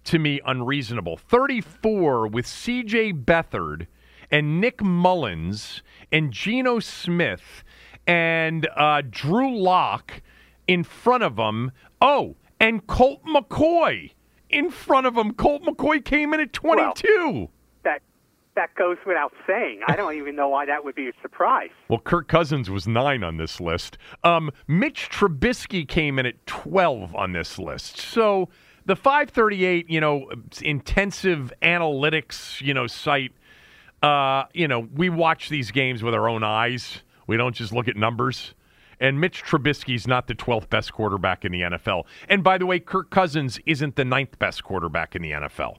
[0.04, 1.16] to me unreasonable.
[1.16, 3.14] 34 with C.J.
[3.14, 3.88] Beathard
[4.30, 7.64] and Nick Mullens and Geno Smith
[8.06, 10.22] and uh, Drew Lock
[10.68, 11.72] in front of them.
[12.00, 14.12] Oh, and Colt McCoy
[14.48, 15.32] in front of him.
[15.32, 17.02] Colt McCoy came in at 22.
[17.04, 17.50] Well,
[18.57, 19.80] that goes without saying.
[19.86, 21.70] I don't even know why that would be a surprise.
[21.88, 23.98] Well, Kirk Cousins was nine on this list.
[24.22, 27.98] Um, Mitch Trubisky came in at 12 on this list.
[27.98, 28.48] So
[28.86, 30.30] the 538, you know,
[30.62, 33.32] intensive analytics, you know, site.
[34.02, 37.02] Uh, you know, we watch these games with our own eyes.
[37.26, 38.55] We don't just look at numbers.
[39.00, 42.05] And Mitch Trubisky's not the 12th best quarterback in the NFL.
[42.28, 45.76] And by the way, Kirk Cousins isn't the ninth best quarterback in the NFL.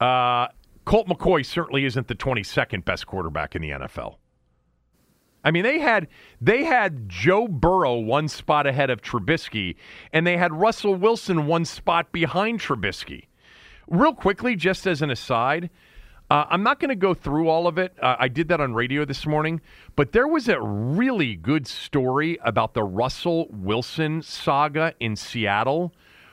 [0.00, 0.48] Uh,
[0.84, 4.16] Colt McCoy certainly isn't the 22nd best quarterback in the NFL.
[5.44, 6.08] I mean, they had
[6.40, 9.76] they had Joe Burrow one spot ahead of Trubisky,
[10.12, 13.26] and they had Russell Wilson one spot behind Trubisky.
[13.86, 15.68] Real quickly, just as an aside,
[16.30, 17.94] uh, I'm not going to go through all of it.
[18.00, 19.60] Uh, I did that on radio this morning,
[19.94, 25.92] but there was a really good story about the Russell Wilson saga in Seattle,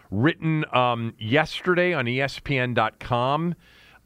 [0.10, 3.56] written um, yesterday on ESPN.com.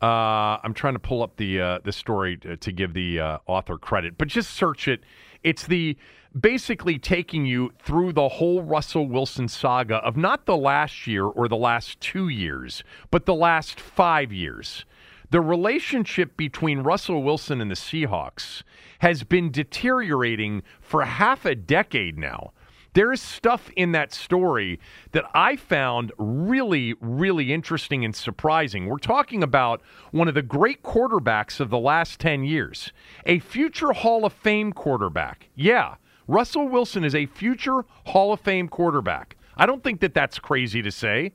[0.06, 3.38] Uh, I'm trying to pull up the uh, the story to, to give the uh,
[3.48, 5.02] author credit, but just search it.
[5.42, 5.98] It's the
[6.40, 11.48] basically taking you through the whole Russell Wilson saga of not the last year or
[11.48, 14.86] the last two years, but the last five years.
[15.32, 18.62] The relationship between Russell Wilson and the Seahawks
[19.00, 22.54] has been deteriorating for half a decade now.
[22.96, 24.80] There is stuff in that story
[25.12, 28.86] that I found really, really interesting and surprising.
[28.86, 29.82] We're talking about
[30.12, 32.94] one of the great quarterbacks of the last 10 years,
[33.26, 35.50] a future Hall of Fame quarterback.
[35.56, 39.36] Yeah, Russell Wilson is a future Hall of Fame quarterback.
[39.58, 41.34] I don't think that that's crazy to say.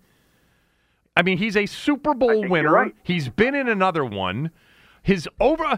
[1.14, 2.72] I mean, he's a Super Bowl winner.
[2.72, 2.94] Right.
[3.02, 4.50] He's been in another one.
[5.10, 5.76] His over.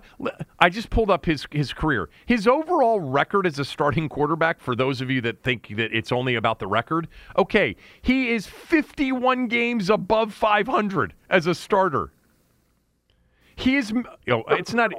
[0.58, 2.10] I just pulled up his his career.
[2.26, 4.60] His overall record as a starting quarterback.
[4.60, 7.08] For those of you that think that it's only about the record,
[7.38, 12.12] okay, he is 51 games above 500 as a starter.
[13.56, 13.90] He is.
[13.90, 14.92] You know, it's not.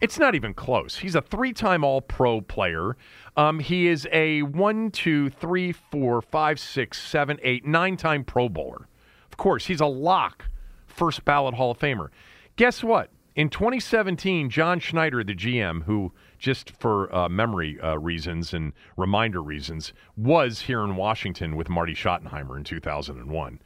[0.00, 0.96] It's not even close.
[0.96, 2.96] He's a three-time All-Pro player.
[3.36, 8.86] Um, he is a one, two, three, four, five, six, seven, eight, nine-time Pro Bowler.
[9.30, 10.44] Of course, he's a lock,
[10.86, 12.08] first ballot Hall of Famer.
[12.54, 13.10] Guess what?
[13.40, 19.42] In 2017, John Schneider, the GM, who just for uh, memory uh, reasons and reminder
[19.42, 23.58] reasons, was here in Washington with Marty Schottenheimer in 2001.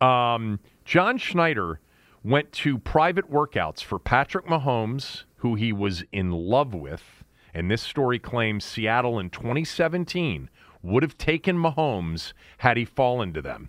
[0.00, 1.78] Um, John Schneider
[2.24, 7.22] went to private workouts for Patrick Mahomes, who he was in love with.
[7.54, 10.50] And this story claims Seattle in 2017
[10.82, 13.68] would have taken Mahomes had he fallen to them.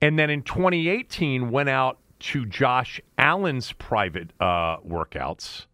[0.00, 5.66] And then in 2018, went out to Josh Allen's private uh, workouts.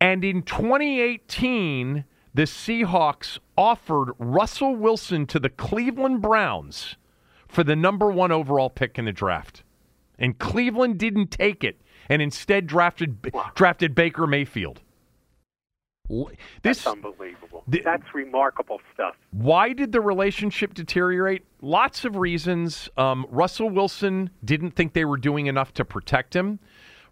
[0.00, 6.96] And in 2018, the Seahawks offered Russell Wilson to the Cleveland Browns
[7.48, 9.64] for the number one overall pick in the draft.
[10.18, 14.82] And Cleveland didn't take it and instead drafted drafted Baker Mayfield.
[16.08, 16.28] This
[16.62, 17.64] That's unbelievable.
[17.68, 19.14] the- That's remarkable stuff.
[19.30, 21.44] why did the relationship deteriorate?
[21.60, 22.88] Lots of reasons.
[22.96, 26.58] Um, Russell Wilson didn't think they were doing enough to protect him.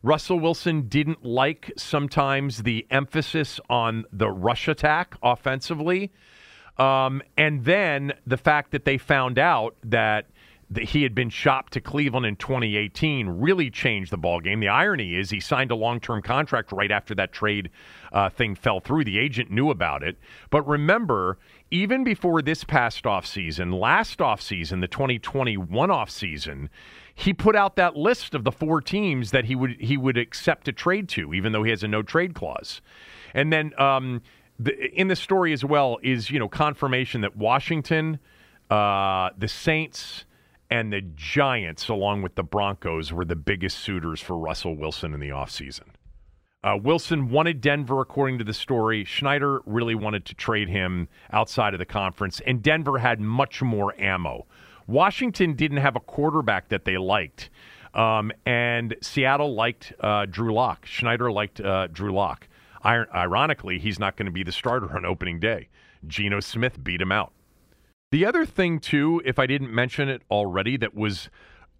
[0.02, 6.12] Russell Wilson didn't like sometimes the emphasis on the rush attack offensively.
[6.78, 10.26] Um, and then the fact that they found out that
[10.70, 14.60] that he had been shopped to Cleveland in 2018 really changed the ballgame.
[14.60, 17.70] The irony is he signed a long-term contract right after that trade
[18.12, 19.04] uh, thing fell through.
[19.04, 20.18] The agent knew about it.
[20.50, 21.38] But remember,
[21.70, 26.68] even before this past offseason, last offseason, the 2021 offseason,
[27.14, 30.68] he put out that list of the four teams that he would he would accept
[30.68, 32.82] a trade to, even though he has a no trade clause.
[33.34, 34.20] And then um,
[34.58, 38.18] the, in the story as well is you know confirmation that Washington,
[38.68, 40.24] uh, the Saints,
[40.70, 45.20] and the Giants, along with the Broncos, were the biggest suitors for Russell Wilson in
[45.20, 45.88] the offseason.
[46.64, 49.04] Uh, Wilson wanted Denver, according to the story.
[49.04, 53.94] Schneider really wanted to trade him outside of the conference, and Denver had much more
[54.00, 54.46] ammo.
[54.88, 57.50] Washington didn't have a quarterback that they liked,
[57.94, 60.86] um, and Seattle liked uh, Drew Lock.
[60.86, 62.48] Schneider liked uh, Drew Lock.
[62.84, 65.68] Ir- ironically, he's not going to be the starter on opening day.
[66.06, 67.32] Geno Smith beat him out.
[68.12, 71.28] The other thing, too, if I didn't mention it already, that was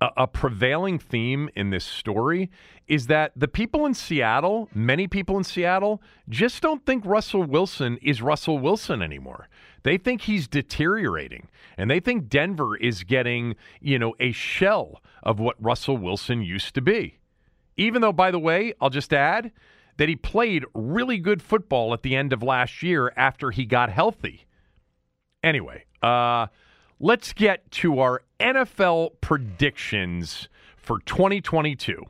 [0.01, 2.51] a, a prevailing theme in this story
[2.89, 7.99] is that the people in Seattle, many people in Seattle, just don't think Russell Wilson
[8.03, 9.49] is Russell Wilson anymore.
[9.83, 11.49] They think he's deteriorating,
[11.79, 16.75] and they think Denver is getting, you know, a shell of what Russell Wilson used
[16.75, 17.19] to be.
[17.77, 19.53] Even though, by the way, I'll just add
[19.97, 23.91] that he played really good football at the end of last year after he got
[23.91, 24.47] healthy.
[25.43, 26.47] Anyway, uh,
[27.01, 32.03] let's get to our NFL predictions for 2022.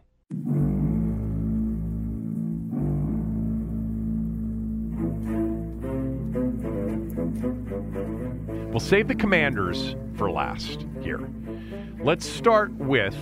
[8.70, 11.26] We'll save the commanders for last here.
[12.03, 13.16] Let's start with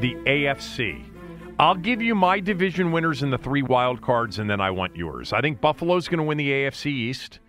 [0.00, 1.04] the AFC.
[1.60, 4.96] I'll give you my division winners and the three wild cards, and then I want
[4.96, 5.32] yours.
[5.32, 7.40] I think Buffalo's going to win the AFC East.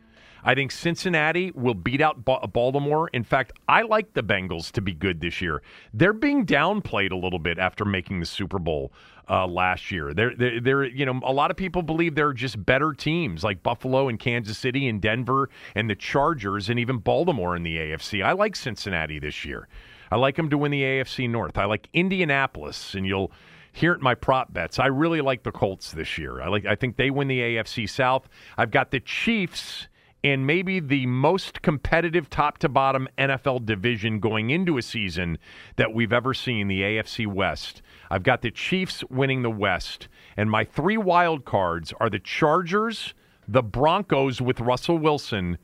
[0.44, 3.10] I think Cincinnati will beat out ba- Baltimore.
[3.14, 5.62] In fact, I like the Bengals to be good this year.
[5.94, 8.92] They're being downplayed a little bit after making the Super Bowl
[9.30, 10.14] uh, last year.
[10.14, 13.62] They're, they're, they're, you know, a lot of people believe they're just better teams like
[13.62, 18.24] Buffalo and Kansas City and Denver and the Chargers and even Baltimore in the AFC.
[18.24, 19.68] I like Cincinnati this year.
[20.12, 21.58] I like them to win the AFC North.
[21.58, 23.32] I like Indianapolis, and you'll
[23.72, 24.80] hear it in my prop bets.
[24.80, 26.42] I really like the Colts this year.
[26.42, 26.66] I like.
[26.66, 28.28] I think they win the AFC South.
[28.58, 29.88] I've got the Chiefs
[30.22, 35.38] in maybe the most competitive top to bottom NFL division going into a season
[35.78, 37.82] that we've ever seen, the AFC West.
[38.10, 43.14] I've got the Chiefs winning the West, and my three wild cards are the Chargers,
[43.48, 45.58] the Broncos with Russell Wilson,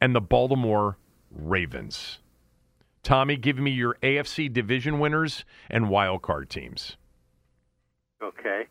[0.00, 0.98] and the Baltimore
[1.30, 2.20] Ravens.
[3.02, 6.96] Tommy, give me your AFC division winners and wild card teams.
[8.22, 8.66] Okay.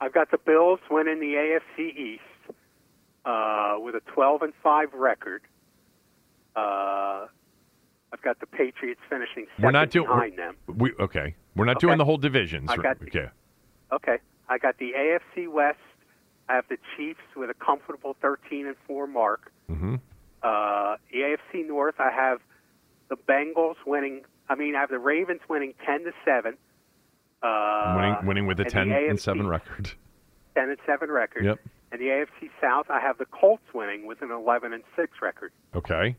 [0.00, 2.22] I've got the Bills winning the AFC East
[3.28, 5.42] uh, with a 12 and 5 record.
[6.56, 7.26] Uh,
[8.12, 10.56] I've got the Patriots finishing 2nd We're not doing behind them.
[10.66, 11.34] We okay.
[11.54, 11.86] We're not Okay.
[11.86, 12.70] doing the whole divisions.
[12.70, 13.28] I got the- okay.
[13.92, 14.18] Okay.
[14.48, 15.78] I got the AFC West.
[16.48, 19.52] I have the Chiefs with a comfortable 13 and 4 mark.
[19.68, 19.96] hmm
[20.42, 22.40] Uh, the AFC North, I have
[23.08, 24.22] the Bengals winning.
[24.48, 26.56] I mean, I have the Ravens winning 10 to 7.
[27.42, 29.92] Uh, winning, winning with a and the 10 and AFC 7 record.
[30.54, 31.44] 10 and 7 record.
[31.44, 31.58] Yep.
[31.90, 35.52] And the AFC South, I have the Colts winning with an 11 and 6 record.
[35.74, 36.16] Okay.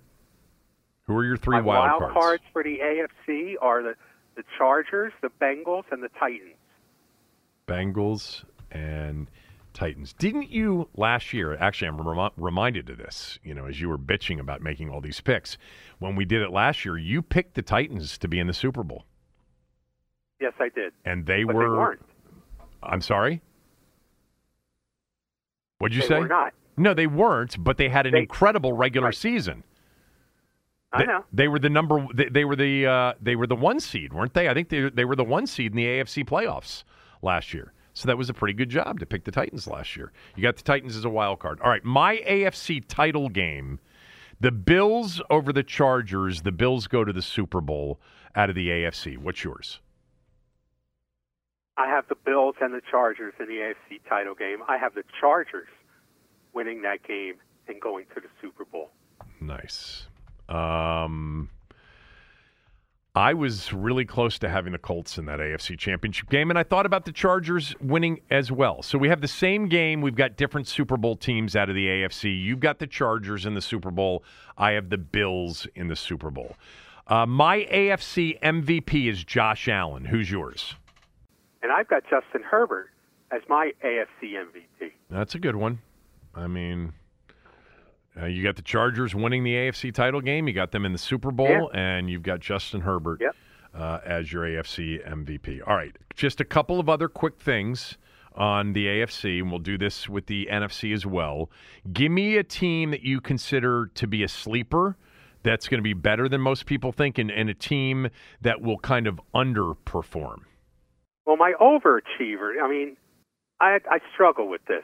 [1.04, 2.14] Who are your three My wild, wild cards?
[2.14, 3.96] cards for the AFC are the,
[4.36, 6.56] the Chargers, the Bengals, and the Titans.
[7.68, 9.28] Bengals and
[9.74, 10.14] Titans.
[10.14, 11.56] Didn't you last year?
[11.56, 13.38] Actually, I'm remi- reminded of this.
[13.44, 15.58] You know, as you were bitching about making all these picks,
[16.00, 18.84] when we did it last year, you picked the Titans to be in the Super
[18.84, 19.06] Bowl,
[20.42, 20.94] Yes, I did.
[21.06, 21.64] and they But were.
[21.64, 22.06] they weren't.
[22.82, 23.42] I'm sorry.
[25.80, 26.20] What'd you they say?
[26.20, 26.54] were not.
[26.78, 27.62] No, they weren't.
[27.62, 29.16] But they had an They- incredible regular Right.
[29.16, 29.64] season.
[30.92, 31.26] I They, know.
[31.32, 32.06] they were the number.
[32.14, 32.86] They, they were the.
[32.88, 34.50] Uh, they were the one seed, weren't they?
[34.50, 36.84] I think they they were the one seed in the AFC playoffs
[37.22, 37.74] last year.
[37.94, 40.12] So that was a pretty good job to pick the Titans last year.
[40.36, 41.60] You got the Titans as a wild card.
[41.62, 43.80] All right, my AFC title game,
[44.40, 46.42] the Bills over the Chargers.
[46.44, 48.00] The Bills go to the Super Bowl
[48.36, 49.18] out of the AFC.
[49.18, 49.82] What's yours?
[51.80, 54.58] I have the Bills and the Chargers in the AFC title game.
[54.68, 55.70] I have the Chargers
[56.54, 57.36] winning that game
[57.70, 58.90] and going to the Super Bowl.
[59.40, 60.08] Nice.
[60.50, 61.50] Um,
[63.16, 66.64] I was really close to having the Colts in that AFC Championship game, and I
[66.64, 68.84] thought about the Chargers winning as well.
[68.84, 70.02] So we have the same game.
[70.02, 72.44] We've got different Super Bowl teams out of the AFC.
[72.44, 74.26] You've got the Chargers in the Super Bowl.
[74.58, 76.58] I have the Bills in the Super Bowl.
[77.08, 80.04] Uh, my AFC MVP is Josh Allen.
[80.04, 80.76] Who's yours?
[81.62, 82.90] And I've got Justin Herbert
[83.32, 84.92] as my AFC MVP.
[85.10, 85.80] That's a good one.
[86.34, 86.94] I mean,
[88.20, 90.48] uh, you got the Chargers winning the AFC title game.
[90.48, 93.36] You got them in the Super Bowl, and you've got Justin Herbert Yep.
[93.74, 95.62] uh, as your AFC MVP.
[95.68, 97.98] All right, just a couple of other quick things
[98.36, 101.50] on the AFC, and we'll do this with the NFC as well.
[101.92, 104.96] Give me a team that you consider to be a sleeper
[105.44, 108.08] that's going to be better than most people think, and, and a team
[108.42, 110.42] that will kind of underperform.
[111.30, 112.98] Well, my overachiever, I mean,
[113.62, 114.82] I, I struggle with this.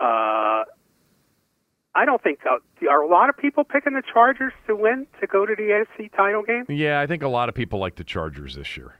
[0.00, 0.64] Uh,
[1.94, 2.56] I don't think, uh,
[2.90, 6.12] are a lot of people picking the Chargers to win, to go to the AFC
[6.16, 6.64] title game?
[6.68, 8.96] Yeah, I think a lot of people like the Chargers this year.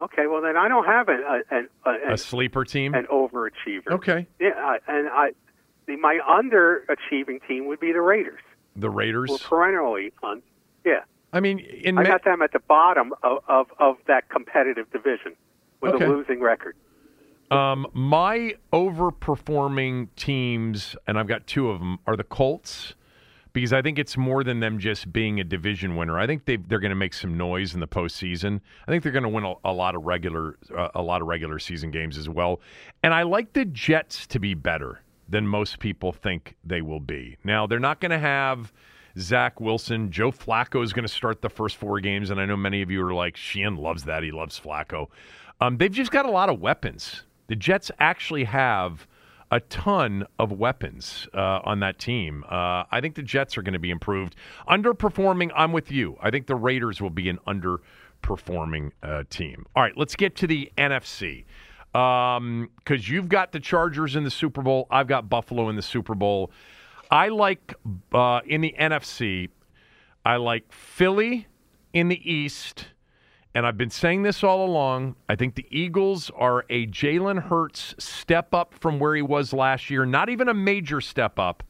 [0.00, 2.94] Okay, well, then I don't have an, an, an, A sleeper team?
[2.94, 3.90] an overachiever.
[3.90, 4.28] Okay.
[4.38, 5.30] Yeah, and I,
[5.88, 8.38] the, my underachieving team would be the Raiders.
[8.76, 9.30] The Raiders.
[9.30, 10.42] We're perennially on.
[10.84, 11.00] Yeah,
[11.32, 14.88] I mean, in I ma- got them at the bottom of, of, of that competitive
[14.92, 15.34] division
[15.80, 16.04] with Okay.
[16.04, 16.76] a losing record.
[17.50, 22.94] um, my overperforming teams, and I've got two of them, are the Colts
[23.52, 26.18] because I think it's more than them just being a division winner.
[26.18, 28.60] I think they they're going to make some noise in the postseason.
[28.86, 31.28] I think they're going to win a, a lot of regular uh, a lot of
[31.28, 32.60] regular season games as well.
[33.02, 37.36] And I like the Jets to be better than most people think they will be.
[37.44, 38.72] Now they're not going to have.
[39.18, 42.54] Zach Wilson, Joe Flacco is going to start the first four games, and I know
[42.54, 44.22] many of you are like, Sheehan loves that.
[44.22, 45.06] He loves Flacco.
[45.60, 47.22] Um, they've just got a lot of weapons.
[47.48, 49.06] The Jets actually have
[49.50, 52.44] a ton of weapons uh, on that team.
[52.50, 54.34] Uh, I think the Jets are going to be improved.
[54.68, 56.16] Underperforming, I'm with you.
[56.20, 59.64] I think the Raiders will be an underperforming uh, team.
[59.76, 61.44] All right, let's get to the NFC.
[61.92, 66.14] Because you've got the Chargers in the Super Bowl, I've got Buffalo in the Super
[66.14, 66.50] Bowl.
[67.10, 67.72] I like
[68.12, 69.48] uh, in the NFC,
[70.24, 71.46] I like Philly
[71.92, 72.88] in the East.
[73.56, 75.16] And I've been saying this all along.
[75.30, 79.88] I think the Eagles are a Jalen Hurts step up from where he was last
[79.88, 80.04] year.
[80.04, 81.62] Not even a major step up,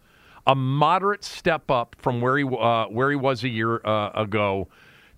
[0.49, 4.66] a moderate step up from where he uh, where he was a year uh, ago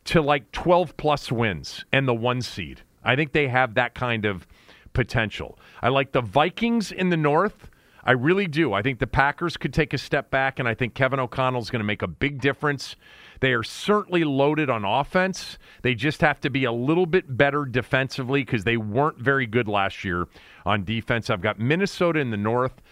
[0.04, 2.82] to like 12 plus wins and the one seed.
[3.02, 4.46] I think they have that kind of
[4.92, 5.58] potential.
[5.80, 7.70] I like the Vikings in the North.
[8.04, 8.74] I really do.
[8.74, 11.70] I think the Packers could take a step back, and I think Kevin O'Connell is
[11.70, 12.94] going to make a big difference.
[13.40, 15.58] They are certainly loaded on offense.
[15.82, 19.68] They just have to be a little bit better defensively because they weren't very good
[19.68, 20.26] last year
[20.66, 21.30] on defense.
[21.30, 22.82] I've got Minnesota in the North.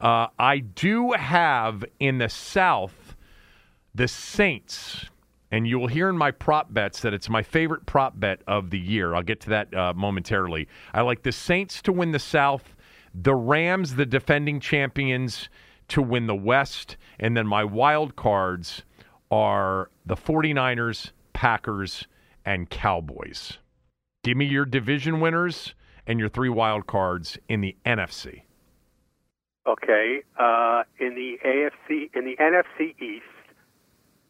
[0.00, 3.16] Uh, I do have in the South
[3.94, 5.06] the Saints.
[5.50, 8.70] And you will hear in my prop bets that it's my favorite prop bet of
[8.70, 9.14] the year.
[9.14, 10.68] I'll get to that uh, momentarily.
[10.92, 12.74] I like the Saints to win the South
[13.16, 15.48] the Rams, the defending champions,
[15.88, 16.96] to win the West.
[17.18, 18.82] And then my wild cards
[19.30, 22.06] are the 49ers, Packers,
[22.44, 23.58] and Cowboys.
[24.22, 25.74] Give me your division winners
[26.06, 28.42] and your three wild cards in the NFC.
[29.66, 33.24] Okay, uh, in the AFC, in the NFC East,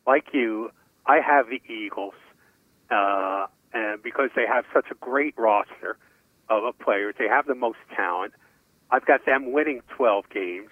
[0.07, 0.71] like you,
[1.05, 2.15] I have the Eagles,
[2.91, 5.99] uh, and because they have such a great roster
[6.49, 8.33] of players, they have the most talent.
[8.91, 10.71] I've got them winning 12 games.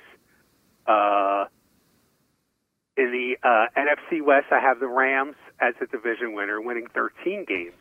[0.86, 1.44] Uh,
[2.96, 7.44] in the uh, NFC West, I have the Rams as a division winner, winning 13
[7.46, 7.74] games.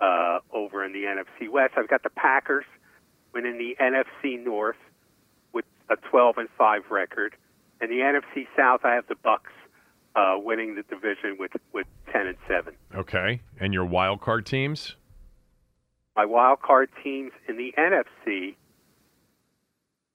[0.00, 1.74] uh, over in the NFC West.
[1.76, 2.64] I've got the Packers
[3.34, 4.76] winning the NFC North
[5.52, 7.34] with a 12 and 5 record,
[7.80, 8.82] and the NFC South.
[8.84, 9.50] I have the Bucs
[10.14, 12.74] uh, winning the division with with 10 and 7.
[12.94, 13.40] Okay.
[13.58, 14.94] And your wild card teams?
[16.16, 18.54] My wild card teams in the NFC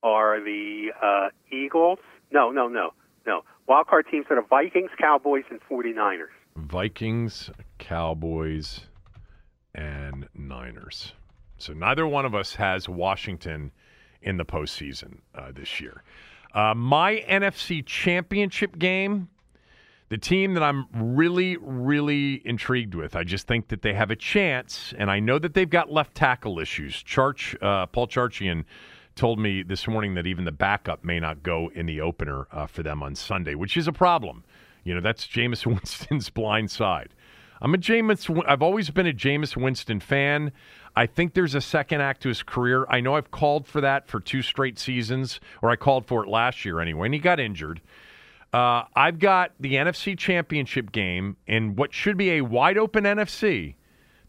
[0.01, 1.99] are the uh, Eagles.
[2.31, 2.93] No, no, no,
[3.25, 3.43] no.
[3.67, 6.27] Wild card teams are the Vikings, Cowboys, and 49ers.
[6.55, 7.49] Vikings,
[7.79, 8.81] Cowboys,
[9.73, 11.13] and Niners.
[11.57, 13.71] So neither one of us has Washington
[14.21, 16.03] in the postseason uh, this year.
[16.53, 19.29] Uh, my NFC championship game,
[20.09, 23.15] the team that I'm really, really intrigued with.
[23.15, 26.15] I just think that they have a chance, and I know that they've got left
[26.15, 27.01] tackle issues.
[27.01, 28.65] Charch, uh, Paul Charchian
[29.15, 32.65] told me this morning that even the backup may not go in the opener uh,
[32.65, 34.43] for them on Sunday, which is a problem.
[34.83, 37.13] You know, that's Jameis Winston's blind side.
[37.61, 38.43] I'm a Jameis.
[38.47, 40.51] I've always been a Jameis Winston fan.
[40.95, 42.85] I think there's a second act to his career.
[42.89, 46.29] I know I've called for that for two straight seasons, or I called for it
[46.29, 47.81] last year anyway, and he got injured.
[48.51, 53.75] Uh, I've got the NFC Championship game in what should be a wide open NFC.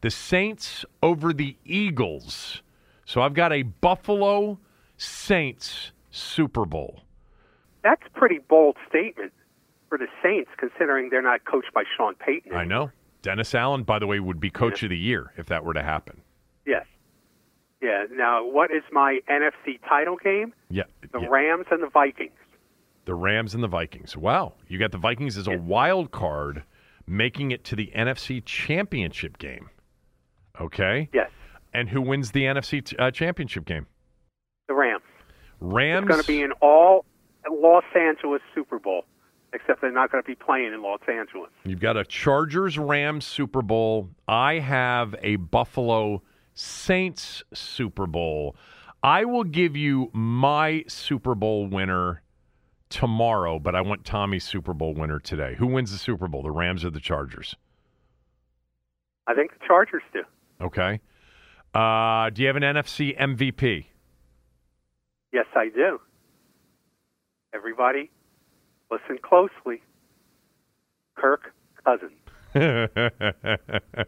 [0.00, 2.62] The Saints over the Eagles.
[3.04, 4.58] So I've got a Buffalo
[5.04, 7.02] Saints Super Bowl.
[7.82, 9.32] That's a pretty bold statement
[9.88, 12.54] for the Saints, considering they're not coached by Sean Payton.
[12.54, 12.90] I know.
[13.22, 14.86] Dennis Allen, by the way, would be coach yeah.
[14.86, 16.20] of the year if that were to happen.
[16.66, 16.84] Yes.
[17.80, 18.04] Yeah.
[18.10, 20.52] Now, what is my NFC title game?
[20.70, 20.84] Yeah.
[21.12, 21.26] The yeah.
[21.28, 22.32] Rams and the Vikings.
[23.04, 24.16] The Rams and the Vikings.
[24.16, 24.54] Wow.
[24.68, 26.64] You got the Vikings as a wild card
[27.06, 29.68] making it to the NFC Championship game.
[30.60, 31.08] Okay.
[31.12, 31.30] Yes.
[31.72, 33.86] And who wins the NFC uh, Championship game?
[35.60, 36.04] Rams.
[36.04, 37.04] It's going to be an all
[37.50, 39.04] Los Angeles Super Bowl,
[39.52, 41.50] except they're not going to be playing in Los Angeles.
[41.64, 44.08] You've got a Chargers Rams Super Bowl.
[44.28, 46.22] I have a Buffalo
[46.54, 48.56] Saints Super Bowl.
[49.02, 52.22] I will give you my Super Bowl winner
[52.88, 55.56] tomorrow, but I want Tommy's Super Bowl winner today.
[55.58, 57.56] Who wins the Super Bowl, the Rams or the Chargers?
[59.26, 60.22] I think the Chargers do.
[60.60, 61.00] Okay.
[61.74, 63.86] Uh, do you have an NFC MVP?
[65.34, 66.00] Yes, I do.
[67.52, 68.08] Everybody,
[68.88, 69.82] listen closely.
[71.16, 71.52] Kirk
[71.84, 72.12] Cousins.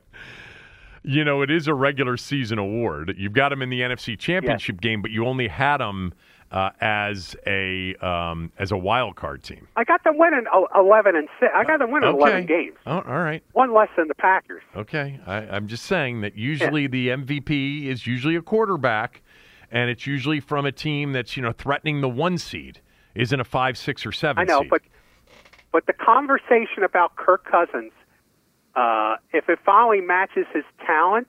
[1.03, 3.17] you know, it is a regular season award.
[3.19, 4.81] You've got him in the NFC Championship yes.
[4.81, 6.15] game, but you only had him
[6.53, 9.67] uh, as a um, as a wild card team.
[9.75, 10.45] I got them winning
[10.77, 11.51] eleven and six.
[11.57, 12.19] I got them winning okay.
[12.19, 12.77] eleven games.
[12.87, 14.63] Oh, all right, one less than the Packers.
[14.77, 16.89] Okay, I, am just saying that usually yeah.
[16.89, 19.23] the MVP is usually a quarterback,
[19.71, 22.81] and it's usually from a team that's you know threatening the one seed,
[23.15, 24.43] isn't a five, six, or seven.
[24.43, 24.71] I know, seed.
[24.71, 24.83] but
[25.73, 27.93] but the conversation about Kirk Cousins,
[28.75, 31.29] uh, if it finally matches his talent,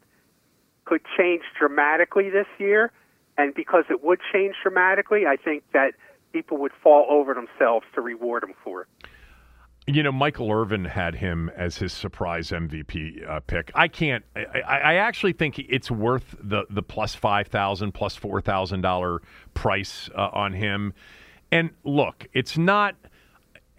[0.85, 2.91] could change dramatically this year.
[3.37, 5.93] And because it would change dramatically, I think that
[6.33, 8.87] people would fall over themselves to reward him for it.
[9.89, 13.71] You know, Michael Irvin had him as his surprise MVP uh, pick.
[13.73, 14.25] I can't.
[14.35, 19.21] I, I, actually think it's worth the the plus five thousand, plus four thousand dollar
[19.53, 20.93] price uh, on him.
[21.53, 22.95] And look, it's not.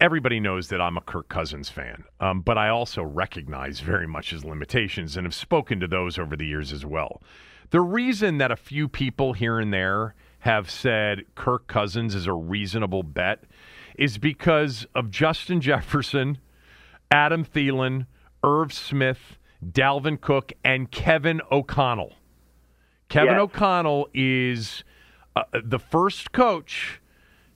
[0.01, 4.31] Everybody knows that I'm a Kirk Cousins fan, um, but I also recognize very much
[4.31, 7.21] his limitations and have spoken to those over the years as well.
[7.69, 12.33] The reason that a few people here and there have said Kirk Cousins is a
[12.33, 13.43] reasonable bet
[13.99, 16.37] is because of Justin Jefferson,
[17.11, 18.07] Adam Thielen,
[18.43, 22.13] Irv Smith, Dalvin Cook, and Kevin O'Connell.
[23.09, 23.41] Kevin yes.
[23.41, 24.85] O'Connell is
[25.35, 27.01] uh, the first coach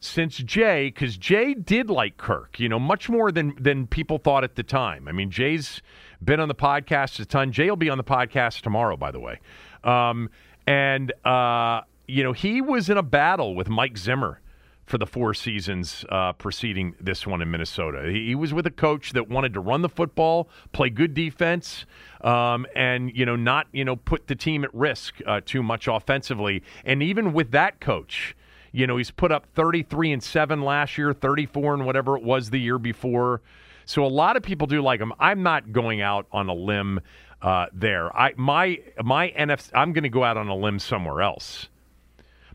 [0.01, 4.43] since Jay, because Jay did like Kirk, you know, much more than than people thought
[4.43, 5.07] at the time.
[5.07, 5.81] I mean, Jay's
[6.21, 7.53] been on the podcast a ton.
[7.53, 9.39] Jay will be on the podcast tomorrow, by the way.
[9.85, 10.29] Um,
[10.67, 14.41] and, uh, you know, he was in a battle with Mike Zimmer
[14.85, 18.09] for the four seasons uh, preceding this one in Minnesota.
[18.11, 21.85] He, he, was with a coach that wanted to run the football, play good defense,
[22.21, 25.87] um, and you know not you know put the team at risk uh, too much
[25.87, 26.63] offensively.
[26.83, 28.35] And even with that coach,
[28.71, 32.49] you know he's put up 33 and seven last year, 34 and whatever it was
[32.49, 33.41] the year before.
[33.85, 35.13] So a lot of people do like him.
[35.19, 37.01] I'm not going out on a limb
[37.41, 38.15] uh, there.
[38.15, 39.69] I my my NFC.
[39.73, 41.69] I'm going to go out on a limb somewhere else.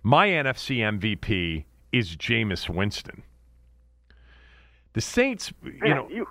[0.03, 3.23] My NFC MVP is Jameis Winston.
[4.93, 6.27] The Saints, you Man, know, you,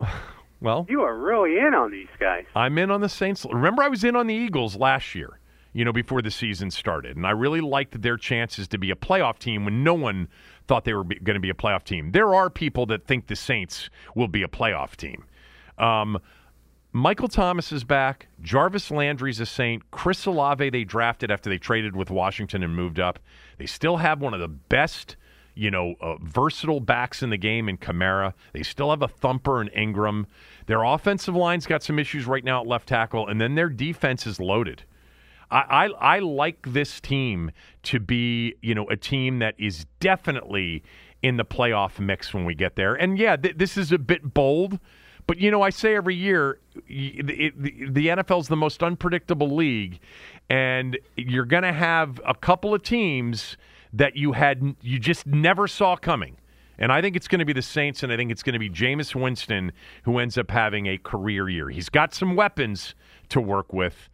[0.60, 2.44] well, you are really in on these guys.
[2.54, 3.46] I'm in on the Saints.
[3.50, 5.38] Remember, I was in on the Eagles last year.
[5.74, 8.94] You know, before the season started, and I really liked their chances to be a
[8.94, 10.28] playoff team when no one
[10.66, 12.12] thought they were going to be a playoff team.
[12.12, 15.24] There are people that think the Saints will be a playoff team.
[15.78, 16.18] Um,
[16.92, 18.28] Michael Thomas is back.
[18.42, 19.90] Jarvis Landry's a Saint.
[19.90, 23.18] Chris Olave they drafted after they traded with Washington and moved up.
[23.58, 25.16] They still have one of the best,
[25.54, 28.34] you know, uh, versatile backs in the game in Kamara.
[28.52, 30.26] They still have a thumper in Ingram.
[30.66, 34.26] Their offensive line's got some issues right now at left tackle, and then their defense
[34.26, 34.84] is loaded.
[35.50, 37.50] I, I, I like this team
[37.84, 40.82] to be, you know, a team that is definitely
[41.22, 42.94] in the playoff mix when we get there.
[42.94, 44.80] And yeah, th- this is a bit bold
[45.26, 50.00] but you know, I say every year, the, NFL is the most unpredictable league,
[50.50, 53.56] and you're going to have a couple of teams
[53.92, 56.36] that you had you just never saw coming.
[56.78, 58.58] And I think it's going to be the Saints, and I think it's going to
[58.58, 61.68] be Jameis Winston who ends up having a career year.
[61.68, 62.94] He's got some weapons
[63.28, 64.08] to work with.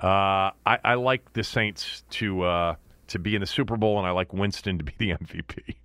[0.00, 2.74] Uh, I, I, like the Saints to uh,
[3.12, 5.76] to be in the Super Bowl, and I like Winston to be the MVP.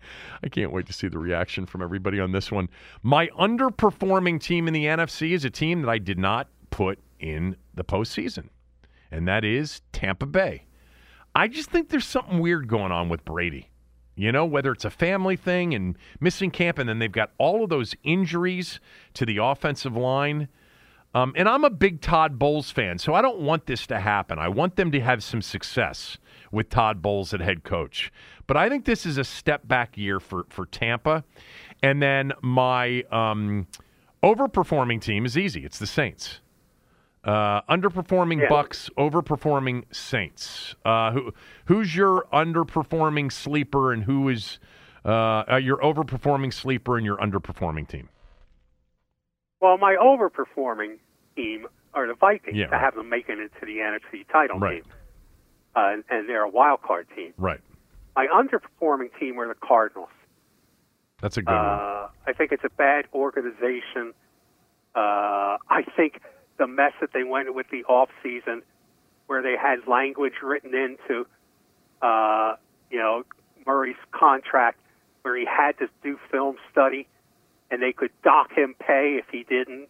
[0.44, 2.70] I can't wait to see the reaction from everybody on this one.
[3.04, 7.56] My underperforming team in the NFC is a team that I did not put in
[7.74, 8.50] the postseason,
[9.12, 10.66] and that is Tampa Bay.
[11.36, 13.70] I just think there's something weird going on with Brady.
[14.16, 17.64] You know, whether it's a family thing and missing camp, and then they've got all
[17.64, 18.80] of those injuries
[19.14, 20.48] to the offensive line.
[21.14, 24.40] Um, and I'm a big Todd Bowles fan, so I don't want this to happen.
[24.40, 26.18] I want them to have some success
[26.52, 28.12] with Todd Bowles at head coach.
[28.46, 31.24] But I think this is a step back year for, for Tampa.
[31.84, 33.68] And then my um,
[34.24, 35.66] overperforming team is easy.
[35.66, 36.42] It's the Saints.
[37.24, 38.48] Uh, underperforming yeah.
[38.48, 40.76] Bucs, overperforming Saints.
[40.86, 41.34] Uh, who
[41.66, 44.60] who's your underperforming sleeper, and who is
[45.04, 48.08] uh, uh your overperforming sleeper and your underperforming team?
[49.60, 51.00] Well, my overperforming
[51.36, 52.56] team are the Vikings.
[52.56, 54.84] Yeah, I have them making it to the NFC title right.
[54.84, 54.94] game
[55.78, 57.34] uh, and, and they're a wild card team.
[57.38, 57.62] Right.
[58.16, 60.10] My underperforming team were the Cardinals.
[61.22, 62.10] That's a good uh, one.
[62.28, 64.14] I think it's a bad organization.
[64.96, 66.22] Uh, I think
[66.58, 68.64] the mess that they went with the off season,
[69.28, 71.28] where they had language written into,
[72.02, 72.56] uh,
[72.90, 73.24] you know,
[73.66, 74.80] Murray's contract,
[75.22, 77.08] where he had to do film study,
[77.70, 79.90] and they could dock him pay if he didn't.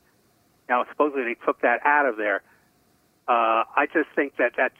[0.67, 2.41] Now, supposedly they took that out of there.
[3.27, 4.75] Uh, I just think that that's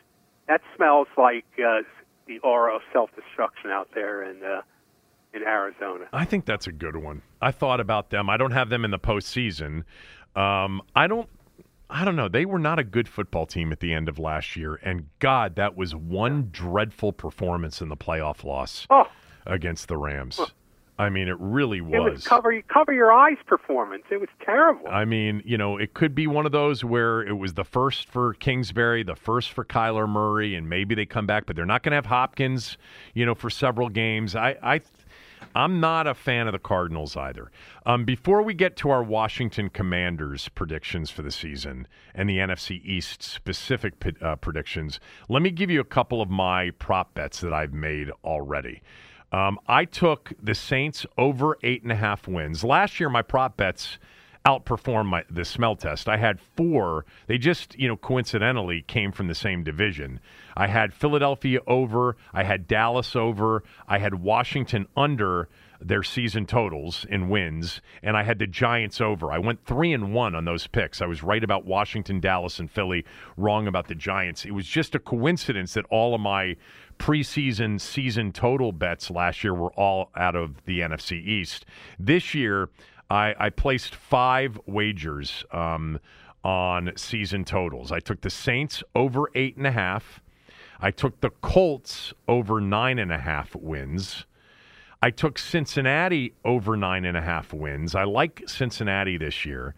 [0.48, 1.82] that smells like uh,
[2.28, 4.62] the aura of self-destruction out there in uh,
[5.34, 6.06] in Arizona.
[6.14, 7.22] I think that's a good one.
[7.42, 8.30] I thought about them.
[8.30, 9.84] I don't have them in the postseason.
[10.36, 11.30] Um, I don't.
[11.90, 12.28] I don't know.
[12.28, 15.56] They were not a good football team at the end of last year, and God,
[15.56, 19.06] that was one dreadful performance in the playoff loss oh.
[19.46, 20.40] against the Rams.
[21.00, 21.94] I mean, it really was.
[21.94, 24.04] It was cover cover your eyes performance.
[24.10, 24.88] It was terrible.
[24.90, 28.10] I mean, you know, it could be one of those where it was the first
[28.10, 31.84] for Kingsbury, the first for Kyler Murray, and maybe they come back, but they're not
[31.84, 32.78] going to have Hopkins,
[33.14, 34.36] you know, for several games.
[34.36, 34.82] I, I,
[35.54, 37.52] I'm not a fan of the Cardinals either.
[37.86, 42.84] Um, before we get to our Washington Commanders predictions for the season and the NFC
[42.84, 47.54] East specific uh, predictions, let me give you a couple of my prop bets that
[47.54, 48.82] I've made already.
[49.32, 52.64] Um, I took the Saints over eight and a half wins.
[52.64, 53.98] Last year, my prop bets
[54.46, 56.08] outperformed my the smell test.
[56.08, 57.06] I had four.
[57.28, 60.22] They just, you know, coincidentally came from the same division.
[60.56, 65.50] I had Philadelphia over, I had Dallas over, I had Washington under
[65.82, 69.32] their season totals in wins, and I had the Giants over.
[69.32, 71.02] I went three and one on those picks.
[71.02, 73.06] I was right about Washington, Dallas, and Philly,
[73.36, 74.46] wrong about the Giants.
[74.46, 76.56] It was just a coincidence that all of my
[76.98, 81.66] preseason season total bets last year were all out of the NFC East.
[82.00, 82.70] This year,
[83.10, 86.00] I, I placed five wagers um,
[86.44, 87.92] on season totals.
[87.92, 90.22] I took the Saints over eight and a half.
[90.80, 94.26] I took the Colts over nine and a half wins.
[95.02, 97.96] I took Cincinnati over nine and a half wins.
[97.96, 99.76] I like Cincinnati this year.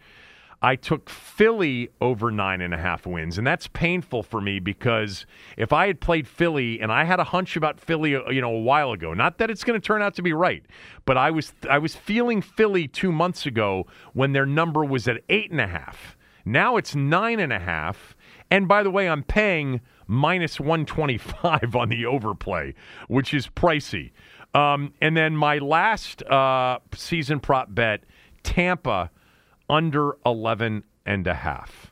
[0.61, 5.25] I took Philly over nine and a half wins, and that's painful for me because
[5.55, 8.53] if I had played Philly and I had a hunch about Philly, uh, you know,
[8.53, 10.63] a while ago, not that it's going to turn out to be right,
[11.05, 15.21] but I was I was feeling Philly two months ago when their number was at
[15.29, 16.17] eight and a half.
[16.43, 18.15] Now it's nine and a half,
[18.51, 22.73] and by the way, I'm paying minus one twenty five on the overplay,
[23.07, 24.11] which is pricey.
[24.53, 28.03] Um, and then my last uh, season prop bet,
[28.43, 29.11] Tampa
[29.69, 31.91] under 11 and a half.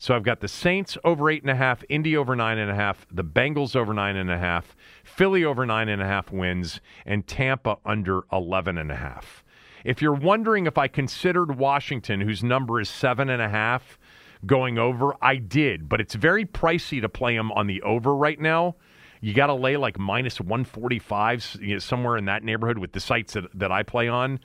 [0.00, 2.74] So I've got the Saints over eight and a half, Indy over nine and a
[2.74, 6.80] half, the Bengals over nine and a half, Philly over nine and a half wins,
[7.04, 9.42] and Tampa under 11 and a half.
[9.84, 13.98] If you're wondering if I considered Washington, whose number is seven and a half,
[14.46, 18.38] going over, I did, but it's very pricey to play them on the over right
[18.38, 18.76] now.
[19.20, 23.00] You got to lay like minus 145, you know, somewhere in that neighborhood with the
[23.00, 24.38] sites that, that I play on.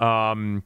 [0.00, 0.64] Um,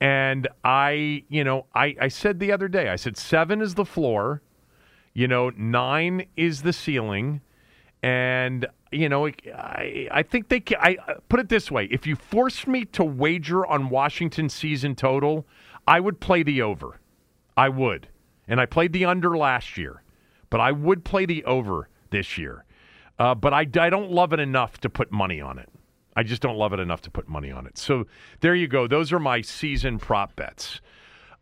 [0.00, 3.84] And I, you know, I, I said the other day, I said seven is the
[3.84, 4.40] floor,
[5.12, 7.42] you know, nine is the ceiling.
[8.02, 10.96] And, you know, I, I think they can, I
[11.28, 15.46] put it this way if you forced me to wager on Washington season total,
[15.86, 16.98] I would play the over.
[17.56, 18.08] I would.
[18.48, 20.02] And I played the under last year,
[20.48, 22.64] but I would play the over this year.
[23.18, 25.68] Uh, but I, I don't love it enough to put money on it.
[26.16, 27.78] I just don't love it enough to put money on it.
[27.78, 28.06] So
[28.40, 28.86] there you go.
[28.86, 30.80] Those are my season prop bets.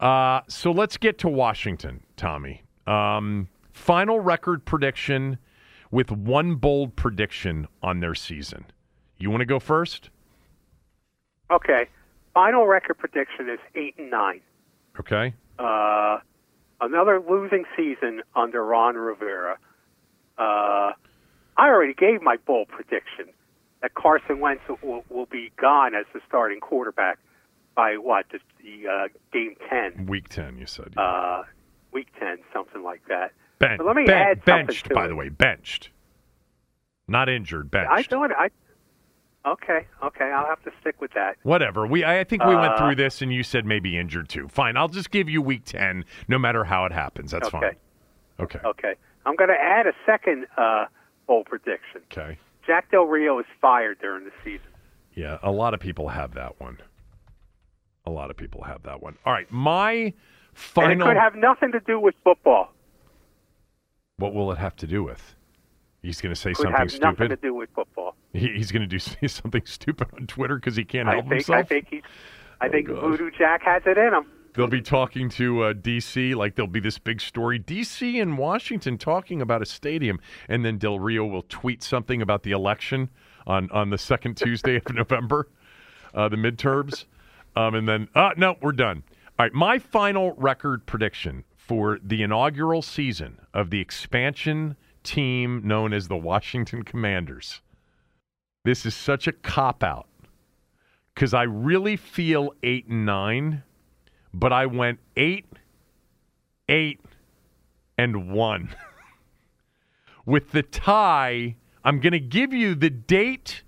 [0.01, 2.63] Uh, so let's get to Washington, Tommy.
[2.87, 5.39] Um, final record prediction
[5.91, 8.67] with one bold prediction on their season.
[9.19, 10.11] You want to go first?
[11.51, 11.89] Okay.
[12.35, 14.41] Final record prediction is eight and nine.
[15.01, 15.35] Okay.
[15.59, 16.19] Uh,
[16.81, 19.59] another losing season under Ron Rivera.
[20.37, 20.93] Uh,
[21.57, 23.27] I already gave my bold prediction
[23.83, 27.19] that Carson Wentz will, will be gone as the starting quarterback
[27.77, 30.95] by what the, the uh, game ten, Week 10, you said.
[30.97, 31.43] uh,
[31.93, 33.33] week ten, something like that.
[33.61, 35.09] Ben- but let me ben- add something benched, by it.
[35.09, 35.29] the way.
[35.29, 35.91] Benched.
[37.07, 37.91] Not injured, benched.
[37.91, 38.51] I thought I.
[39.47, 41.37] Okay, okay, I'll have to stick with that.
[41.43, 41.87] Whatever.
[41.87, 44.49] We I think we went Uh, through this and you said maybe injured too.
[44.49, 44.77] Fine.
[44.77, 47.31] I'll just give you week 10 no matter how it happens.
[47.31, 47.59] That's Okay.
[47.59, 47.77] fine.
[48.41, 48.59] Okay.
[48.65, 50.87] Okay, I'm going to add a second uh,
[51.27, 52.03] bold prediction.
[52.13, 52.39] Okay.
[52.69, 54.69] Jack Del Rio is fired during the season.
[55.15, 56.79] Yeah, a lot of people have that one.
[58.05, 59.17] A lot of people have that one.
[59.25, 60.13] All right, my
[60.77, 62.73] And it could have nothing to do with football.
[64.19, 65.35] What will it have to do with?
[66.03, 67.41] He's going to say Could something have nothing to stupid.
[67.41, 68.15] do with football.
[68.35, 71.25] He, he's going to do say something stupid on Twitter because he can't I help
[71.25, 71.59] think himself.
[71.59, 72.03] I think he's.
[72.61, 73.01] I oh, think gosh.
[73.01, 74.27] Voodoo Jack has it in him.
[74.59, 77.61] They'll be talking to uh, DC, like there'll be this big story.
[77.61, 82.43] DC and Washington talking about a stadium, and then Del Rio will tweet something about
[82.43, 83.09] the election
[83.47, 85.47] on, on the second Tuesday of November,
[86.13, 87.05] uh, the midterms.
[87.55, 89.05] Um, and then, uh, no, we're done.
[89.39, 95.93] All right, my final record prediction for the inaugural season of the expansion team known
[95.93, 97.61] as the Washington Commanders.
[98.65, 100.09] This is such a cop out
[101.15, 103.63] because I really feel eight and nine
[104.33, 105.47] but I went eight,
[106.69, 107.01] eight,
[107.97, 108.75] and one.
[110.27, 113.63] With the tie, I'm going to give you the date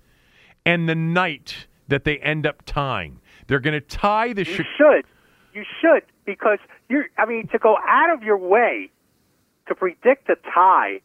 [0.65, 3.19] and the night that they end up tying.
[3.47, 4.45] They're going to tie the.
[4.45, 5.05] You Chi- should.
[5.53, 7.05] You should because you're.
[7.17, 8.91] I mean, to go out of your way
[9.67, 11.01] to predict a tie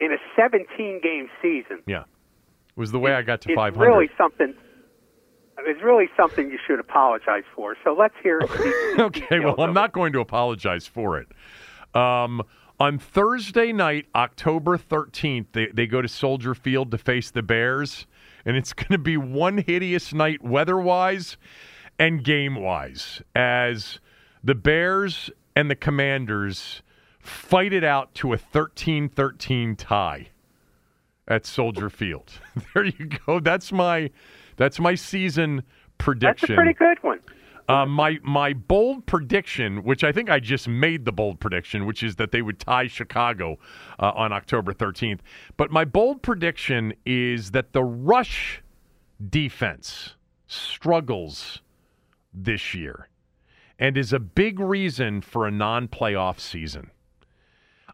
[0.00, 3.86] in a 17 game season yeah, it was the way I got to 500.
[3.86, 4.54] really something.
[5.66, 7.76] It's really something you should apologize for.
[7.84, 8.40] So let's hear.
[8.98, 11.28] okay, well, I'm not going to apologize for it.
[11.94, 12.42] Um,
[12.80, 18.06] on Thursday night, October 13th, they, they go to Soldier Field to face the Bears,
[18.44, 21.36] and it's going to be one hideous night weather wise
[21.98, 24.00] and game wise as
[24.42, 26.82] the Bears and the Commanders
[27.20, 30.28] fight it out to a 13 13 tie
[31.28, 32.32] at Soldier Field.
[32.74, 33.38] there you go.
[33.38, 34.10] That's my
[34.62, 35.64] that's my season
[35.98, 36.48] prediction.
[36.48, 37.18] That's a pretty good one.
[37.68, 42.02] Uh, my my bold prediction, which I think I just made the bold prediction, which
[42.02, 43.58] is that they would tie Chicago
[43.98, 45.20] uh, on October 13th.
[45.56, 48.62] But my bold prediction is that the rush
[49.30, 51.60] defense struggles
[52.32, 53.08] this year
[53.78, 56.90] and is a big reason for a non-playoff season.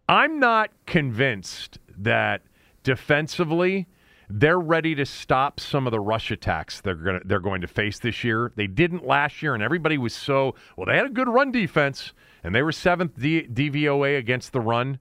[0.09, 2.43] I'm not convinced that
[2.83, 3.87] defensively
[4.31, 7.67] they're ready to stop some of the rush attacks they're going to they're going to
[7.67, 8.53] face this year.
[8.57, 10.87] They didn't last year, and everybody was so well.
[10.87, 12.13] They had a good run defense,
[12.45, 14.99] and they were seventh D- DVOA against the run.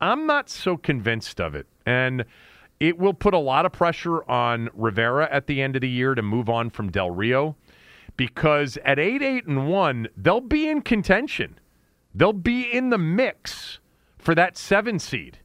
[0.00, 2.24] I'm not so convinced of it, and
[2.78, 6.14] it will put a lot of pressure on Rivera at the end of the year
[6.14, 7.56] to move on from Del Rio,
[8.16, 11.58] because at eight eight and one they'll be in contention.
[12.14, 13.78] They'll be in the mix
[14.18, 15.38] for that seven seed.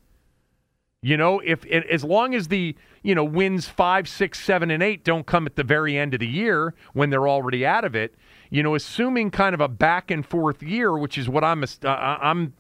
[1.02, 5.04] You know, if as long as the you know wins five, six, seven, and eight
[5.04, 8.16] don't come at the very end of the year when they're already out of it,
[8.50, 11.88] you know, assuming kind of a back and forth year, which is what I'm uh,
[11.88, 12.54] I'm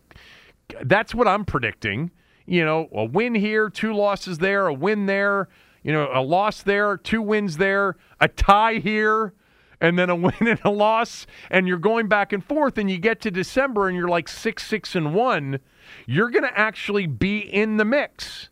[0.83, 2.11] that's what I'm predicting.
[2.45, 5.47] You know, a win here, two losses there, a win there,
[5.81, 9.33] you know, a loss there, two wins there, a tie here,
[9.79, 12.97] and then a win and a loss, and you're going back and forth, and you
[12.97, 15.59] get to December and you're like six, six, and one.
[16.05, 18.49] You're going to actually be in the mix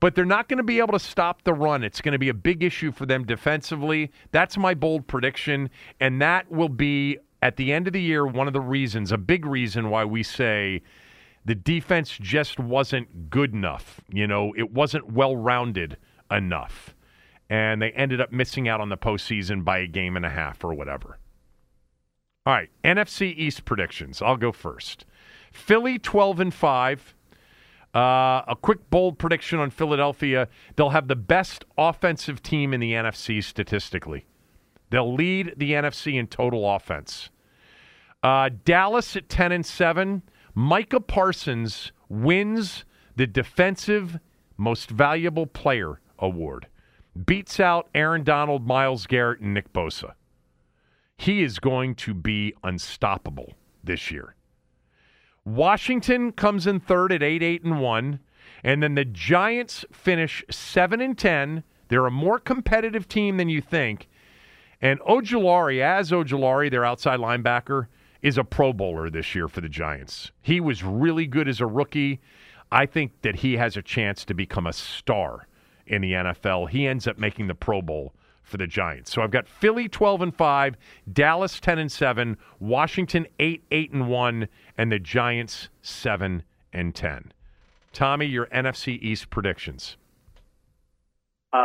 [0.00, 1.84] but they're not going to be able to stop the run.
[1.84, 4.10] It's going to be a big issue for them defensively.
[4.32, 5.70] That's my bold prediction.
[6.00, 9.18] And that will be, at the end of the year, one of the reasons, a
[9.18, 10.82] big reason why we say
[11.44, 14.00] the defense just wasn't good enough.
[14.10, 15.98] You know, it wasn't well rounded
[16.30, 16.94] enough.
[17.50, 20.64] And they ended up missing out on the postseason by a game and a half
[20.64, 21.18] or whatever.
[22.46, 24.22] All right, NFC East predictions.
[24.22, 25.04] I'll go first.
[25.52, 27.14] Philly 12 and 5.
[27.94, 30.48] Uh, a quick bold prediction on Philadelphia.
[30.76, 34.26] They'll have the best offensive team in the NFC statistically.
[34.90, 37.30] They'll lead the NFC in total offense.
[38.22, 40.22] Uh, Dallas at 10 and 7.
[40.54, 42.84] Micah Parsons wins
[43.16, 44.18] the defensive
[44.56, 46.66] most valuable player award.
[47.26, 50.12] Beats out Aaron Donald, Myles Garrett, and Nick Bosa.
[51.16, 54.34] He is going to be unstoppable this year.
[55.44, 58.20] Washington comes in third at 8 8 and 1.
[58.62, 61.64] And then the Giants finish 7 and 10.
[61.88, 64.08] They're a more competitive team than you think.
[64.82, 67.86] And Ojulari, as Ojulari, their outside linebacker,
[68.22, 70.30] is a Pro Bowler this year for the Giants.
[70.42, 72.20] He was really good as a rookie.
[72.70, 75.46] I think that he has a chance to become a star
[75.86, 76.70] in the NFL.
[76.70, 78.14] He ends up making the Pro Bowl
[78.50, 79.12] for the Giants.
[79.12, 80.76] So I've got Philly 12 and 5,
[81.12, 86.42] Dallas 10 and 7, Washington 8 8 and 1 and the Giants 7
[86.72, 87.32] and 10.
[87.92, 89.96] Tommy, your NFC East predictions.
[91.52, 91.56] Uh,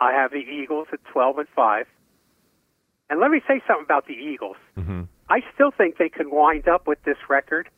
[0.00, 1.86] I have the Eagles at 12 and 5.
[3.10, 4.56] And let me say something about the Eagles.
[4.76, 5.02] Mm-hmm.
[5.30, 7.68] I still think they can wind up with this record,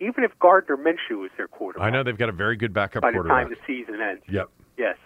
[0.00, 1.86] even if Gardner Minshew is their quarterback.
[1.86, 3.46] I know they've got a very good backup by the quarterback.
[3.46, 4.22] time the season ends.
[4.28, 4.48] Yep.
[4.76, 4.96] Yes.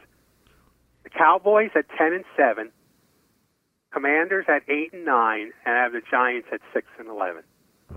[1.16, 2.70] Cowboys at 10 and 7,
[3.92, 7.42] Commanders at 8 and 9, and I have the Giants at 6 and 11.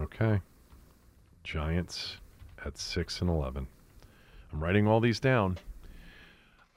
[0.01, 0.41] Okay.
[1.43, 2.17] Giants
[2.65, 3.67] at 6 and 11.
[4.51, 5.57] I'm writing all these down.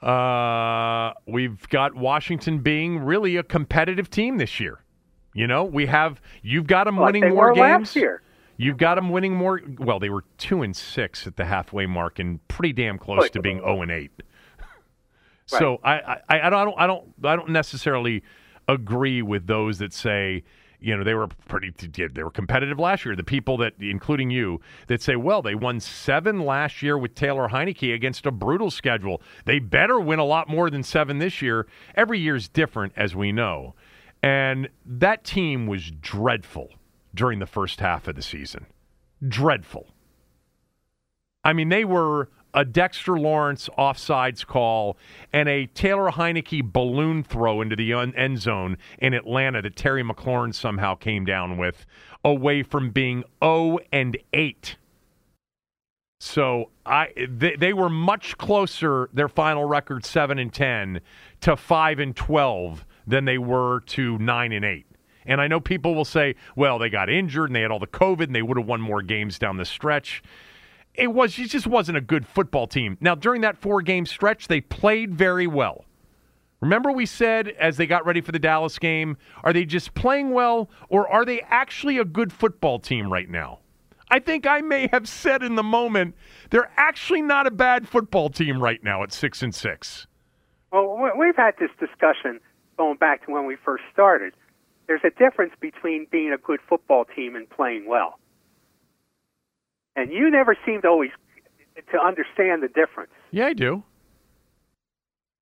[0.02, 4.78] Uh, we've got Washington being really a competitive team this year.
[5.34, 7.96] You know, we have you've got them Well, winning more games.
[8.56, 9.60] You've got them winning more.
[9.78, 13.32] Well, they were two and six at the halfway mark, and pretty damn close Right.
[13.32, 14.10] to being zero and eight.
[15.48, 18.22] So I, I, I don't, I don't, I don't necessarily
[18.68, 20.44] agree with those that say,
[20.80, 23.16] you know, they were pretty, they were competitive last year.
[23.16, 27.48] The people that, including you, that say, well, they won seven last year with Taylor
[27.48, 29.20] Heinicke against a brutal schedule.
[29.44, 31.66] They better win a lot more than seven this year.
[31.96, 33.74] Every year's different, as we know,
[34.22, 36.70] and that team was dreadful
[37.14, 38.66] during the first half of the season.
[39.26, 39.88] Dreadful.
[41.42, 42.28] I mean, they were
[42.58, 44.98] a Dexter Lawrence offsides call
[45.32, 50.52] and a Taylor Heinicke balloon throw into the end zone in Atlanta that Terry McLaurin
[50.52, 51.86] somehow came down with,
[52.24, 54.74] away from being 0 and 8.
[56.18, 61.00] So I they, they were much closer their final record 7 and 10
[61.42, 64.84] to 5 and 12 than they were to 9 and 8.
[65.26, 67.86] And I know people will say, well, they got injured and they had all the
[67.86, 70.24] COVID and they would have won more games down the stretch
[70.98, 72.98] it was it just wasn't a good football team.
[73.00, 75.84] Now during that four game stretch, they played very well.
[76.60, 80.30] Remember we said as they got ready for the Dallas game, are they just playing
[80.30, 83.60] well or are they actually a good football team right now?
[84.10, 86.16] I think I may have said in the moment
[86.50, 90.06] they're actually not a bad football team right now at 6 and 6.
[90.72, 92.40] Well, we- we've had this discussion
[92.76, 94.34] going back to when we first started.
[94.86, 98.18] There's a difference between being a good football team and playing well.
[99.98, 101.10] And you never seem to always
[101.90, 103.10] to understand the difference.
[103.32, 103.82] Yeah, I do.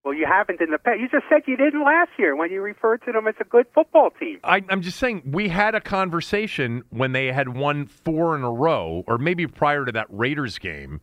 [0.03, 0.99] Well, you haven't in the past.
[0.99, 3.67] You just said you didn't last year when you referred to them as a good
[3.75, 4.39] football team.
[4.45, 8.51] I, I'm just saying we had a conversation when they had won four in a
[8.51, 11.03] row, or maybe prior to that Raiders game.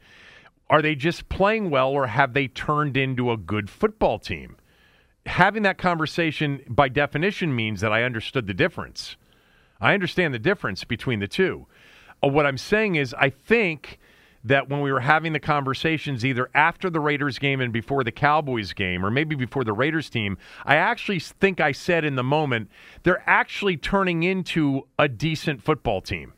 [0.69, 4.57] Are they just playing well, or have they turned into a good football team?
[5.27, 9.15] Having that conversation by definition means that I understood the difference.
[9.79, 11.67] I understand the difference between the two.
[12.23, 13.99] Uh, what I'm saying is, I think
[14.45, 18.11] that when we were having the conversations either after the Raiders game and before the
[18.11, 22.23] Cowboys game, or maybe before the Raiders team, I actually think I said in the
[22.23, 22.69] moment,
[23.03, 26.33] they're actually turning into a decent football team.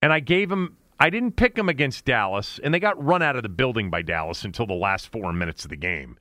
[0.00, 3.36] And I gave them, I didn't pick them against Dallas, and they got run out
[3.36, 6.18] of the building by Dallas until the last four minutes of the game.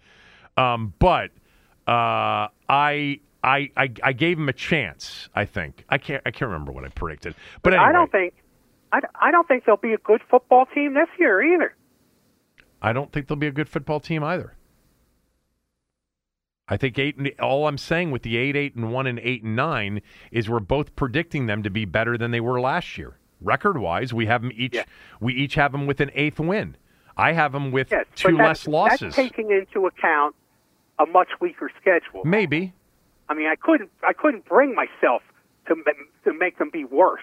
[0.57, 1.31] Um, but
[1.87, 3.19] uh, I.
[3.43, 5.27] I, I, I gave them a chance.
[5.33, 7.33] I think I can't I can't remember what I predicted,
[7.63, 8.35] but anyway, I don't think
[8.91, 11.75] I, I don't think they'll be a good football team this year either.
[12.81, 14.55] I don't think they'll be a good football team either.
[16.67, 17.17] I think eight.
[17.17, 20.01] And, all I'm saying with the eight, eight, and one, and eight and nine
[20.31, 24.13] is we're both predicting them to be better than they were last year, record wise.
[24.13, 24.75] We have them each.
[24.75, 24.85] Yeah.
[25.19, 26.77] We each have them with an eighth win.
[27.17, 29.15] I have them with Yes, two less losses.
[29.15, 30.35] That's taking into account
[30.97, 32.23] a much weaker schedule.
[32.23, 32.73] Maybe.
[33.27, 35.21] I mean, I couldn't I couldn't bring myself
[35.67, 35.75] to
[36.23, 37.21] to make them be worse.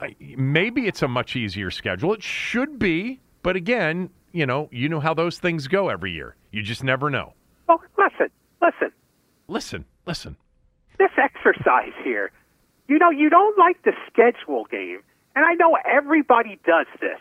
[0.00, 2.12] I- Maybe it's a much easier schedule.
[2.12, 6.36] It should be, but again, you know, you know how those things go every year.
[6.50, 7.32] You just never know.
[7.68, 8.28] Well, listen,
[8.60, 8.92] listen.
[9.48, 10.36] Listen, listen.
[10.98, 12.30] This exercise here,
[12.88, 15.00] You know, you don't like the schedule game,
[15.34, 17.18] and I know everybody does this,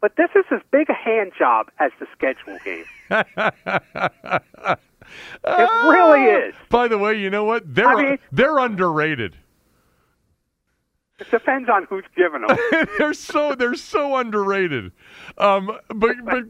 [0.00, 2.84] but this is as big a hand job as the schedule game.
[3.10, 4.90] it
[5.44, 6.54] really ah, is.
[6.68, 7.62] By the way, you know what?
[7.74, 9.36] They're I mean- they're underrated.
[11.18, 12.58] It depends on who's giving them.
[12.98, 14.92] they're so they're so underrated.
[15.38, 16.42] Um, but but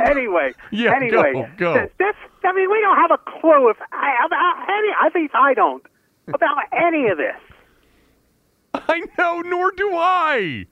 [0.06, 1.74] anyway, Yeah, anyway, go, go.
[1.78, 2.14] th- This,
[2.44, 4.88] I mean, we don't have a clue if I, about any.
[5.06, 5.82] At least I don't
[6.28, 7.36] about any of this.
[8.74, 10.66] I know, nor do I.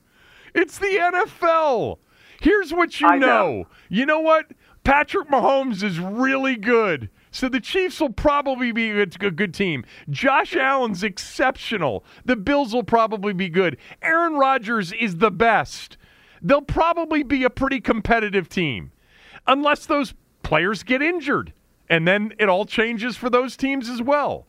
[0.53, 1.97] It's the NFL.
[2.41, 3.17] Here's what you know.
[3.17, 3.67] know.
[3.89, 4.51] You know what?
[4.83, 7.09] Patrick Mahomes is really good.
[7.31, 9.85] So the Chiefs will probably be a good, team.
[10.09, 12.03] Josh Allen's exceptional.
[12.25, 13.77] The Bills will probably be good.
[14.01, 15.97] Aaron Rodgers is the best.
[16.41, 18.91] They'll probably be a pretty competitive team.
[19.47, 20.13] Unless those
[20.43, 21.53] players get injured.
[21.89, 24.47] And then it all changes for those teams as well.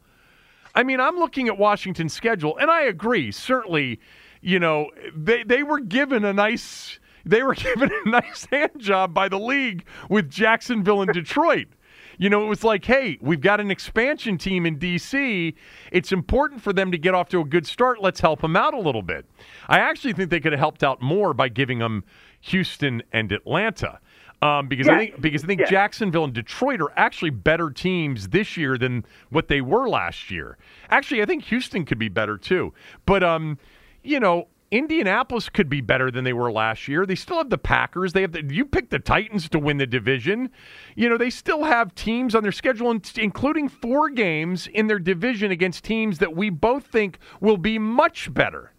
[0.74, 3.30] I mean, I'm looking at Washington's schedule, and I agree.
[3.30, 4.00] Certainly,
[4.40, 9.12] you know, they they were given a nice they were given a nice hand job
[9.12, 11.68] by the league with Jacksonville and Detroit.
[12.18, 15.54] You know, it was like, hey, we've got an expansion team in D.C.
[15.90, 18.00] It's important for them to get off to a good start.
[18.00, 19.26] Let's help them out a little bit.
[19.68, 22.04] I actually think they could have helped out more by giving them
[22.40, 23.98] Houston and Atlanta.
[24.42, 25.70] Um, because I think because I think Yes.
[25.70, 30.58] Jacksonville and Detroit are actually better teams this year than what they were last year.
[30.90, 32.74] Actually, I think Houston could be better too.
[33.06, 33.56] But um,
[34.02, 37.04] you know, Indianapolis could be better than they were last year.
[37.04, 38.14] They still have the Packers.
[38.14, 40.50] They have the, you picked the Titans to win the division.
[40.96, 45.50] You know, they still have teams on their schedule, including four games in their division
[45.50, 48.72] against teams that we both think will be much better.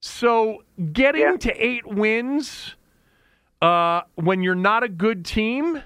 [0.00, 0.62] So
[0.92, 1.36] getting Yeah.
[1.36, 2.76] to eight wins
[3.60, 5.82] uh, when you're not a good team,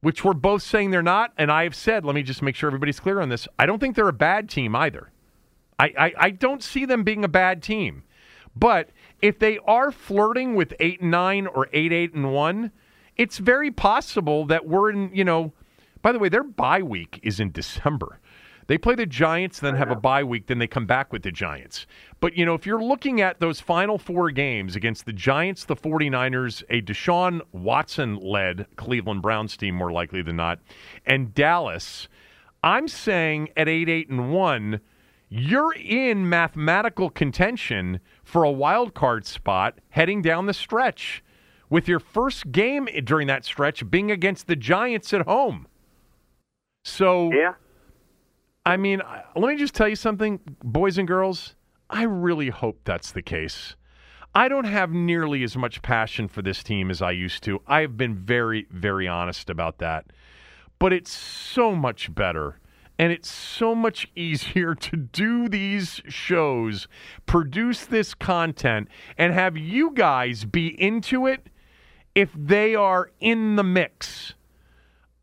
[0.00, 3.00] which we're both saying they're not, and I've said, let me just make sure everybody's
[3.00, 3.46] clear on this.
[3.58, 5.10] I don't think they're a bad team either.
[5.78, 8.04] I, I, I don't see them being a bad team.
[8.56, 8.90] But
[9.20, 12.70] if they are flirting with eight and nine or eight eight and one,
[13.16, 15.10] it's very possible that we're in.
[15.12, 15.52] You know,
[16.02, 18.20] by the way, their bye week is in December.
[18.66, 21.22] They play the Giants, then oh, have a bye week, then they come back with
[21.22, 21.86] the Giants.
[22.20, 25.76] But, you know, if you're looking at those final four games against the Giants, the
[25.76, 30.60] 49ers, a Deshaun Watson led Cleveland Browns team, more likely than not,
[31.04, 32.08] and Dallas,
[32.62, 34.80] I'm saying at 8 8 and 1,
[35.28, 41.22] you're in mathematical contention for a wild card spot heading down the stretch,
[41.70, 45.66] with your first game during that stretch being against the Giants at home.
[46.84, 47.54] So, Yeah.
[48.66, 49.02] I mean,
[49.36, 51.54] let me just tell you something, boys and girls.
[51.90, 53.76] I really hope that's the case.
[54.34, 57.60] I don't have nearly as much passion for this team as I used to.
[57.66, 60.06] I have been very, very honest about that.
[60.78, 62.58] But it's so much better
[62.98, 66.88] and it's so much easier to do these shows,
[67.26, 68.88] produce this content,
[69.18, 71.48] and have you guys be into it
[72.14, 74.34] if they are in the mix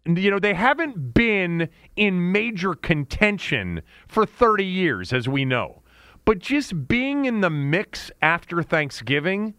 [0.05, 5.83] you know, they haven't been in major contention for 30 years, as we know.
[6.25, 9.53] But just being in the mix after Thanksgiving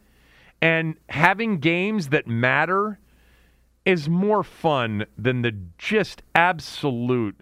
[0.61, 2.99] and having games that matter
[3.85, 7.41] is more fun than the just absolute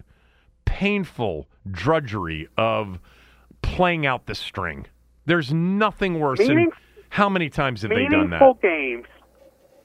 [0.65, 2.99] painful drudgery of
[3.61, 4.87] playing out the string.
[5.25, 6.71] There's nothing worse than Meaning-
[7.09, 8.39] how many times have they done that?
[8.41, 9.05] meaningful games,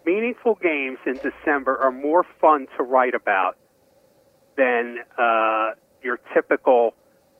[0.05, 3.57] meaningful games in December are more fun to write about
[4.57, 5.70] than uh,
[6.03, 6.94] your typical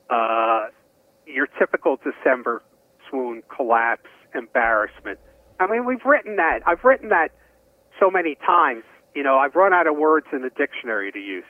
[0.09, 0.67] uh,
[1.25, 2.61] your typical December
[3.09, 5.19] swoon collapse embarrassment.
[5.59, 6.59] I mean, we've written that.
[6.65, 7.29] I've written that
[7.99, 8.83] so many times.
[9.15, 11.43] You know, I've run out of words in the dictionary to use.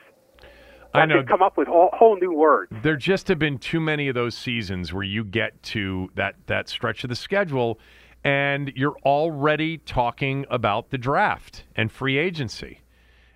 [0.94, 1.22] I know.
[1.22, 2.72] come up with whole, whole new words.
[2.82, 6.68] There just have been too many of those seasons where you get to that that
[6.68, 7.78] stretch of the schedule
[8.24, 12.80] and you're already talking about the draft and free agency.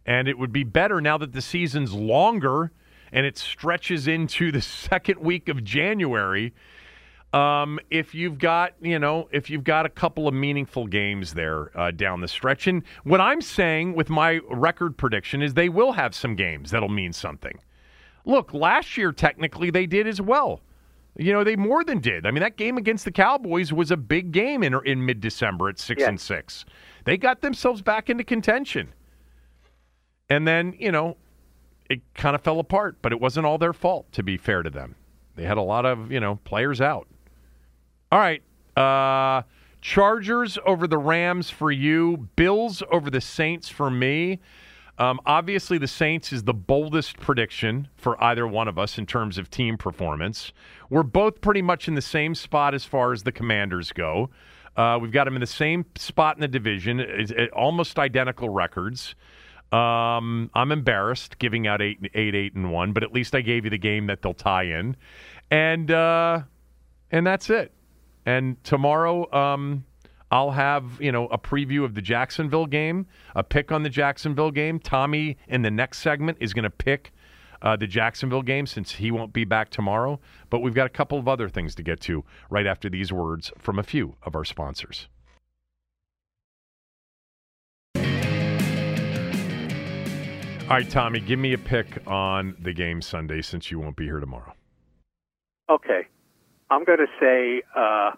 [0.05, 2.73] And it would be better now that the season's longer
[3.13, 6.53] and it stretches into the second week of January.
[7.33, 11.71] Um, if you've got, you know, if you've got a couple of meaningful games there
[11.79, 15.93] uh, down the stretch, and what I'm saying with my record prediction is they will
[15.93, 17.59] have some games that'll mean something.
[18.27, 20.61] Look, last year technically they did as well.
[21.17, 22.27] You know, they more than did.
[22.27, 25.69] I mean, that game against the Cowboys was a big game in in mid December
[25.71, 26.09] at six Yeah.
[26.09, 26.65] and six.
[27.05, 28.93] They got themselves back into contention,
[30.29, 31.17] and then you know,
[31.91, 32.97] it kind of fell apart.
[33.03, 34.11] But it wasn't all their fault.
[34.13, 34.95] To be fair to them,
[35.35, 37.09] they had a lot of you know players out.
[38.13, 38.43] All right,
[38.77, 39.41] uh,
[39.81, 42.29] Chargers over the Rams for you.
[42.37, 44.39] Bills over the Saints for me.
[44.99, 49.39] Um, obviously, the Saints is the boldest prediction for either one of us in terms
[49.39, 50.53] of team performance.
[50.91, 54.29] We're both pretty much in the same spot as far as the Commanders go.
[54.77, 59.15] Uh, we've got them in the same spot in the division, it, almost identical records.
[59.73, 63.65] Um, I'm embarrassed giving out eight, eight, eight, and one, but at least I gave
[63.65, 64.99] you the game that they'll tie in,
[65.51, 66.41] and uh,
[67.11, 67.73] and that's it.
[68.25, 69.85] And tomorrow, um,
[70.31, 74.51] I'll have you know a preview of the Jacksonville game, a pick on the Jacksonville
[74.51, 74.79] game.
[74.79, 77.13] Tommy in the next segment is going to pick
[77.61, 80.21] uh, the Jacksonville game since he won't be back tomorrow.
[80.51, 83.53] But we've got a couple of other things to get to right after these words
[83.59, 85.09] from a few of our sponsors.
[90.73, 94.05] All right, Tommy, give me a pick on the game Sunday since you won't be
[94.05, 94.55] here tomorrow.
[95.69, 96.07] Okay.
[96.73, 98.13] I'm going to say uh,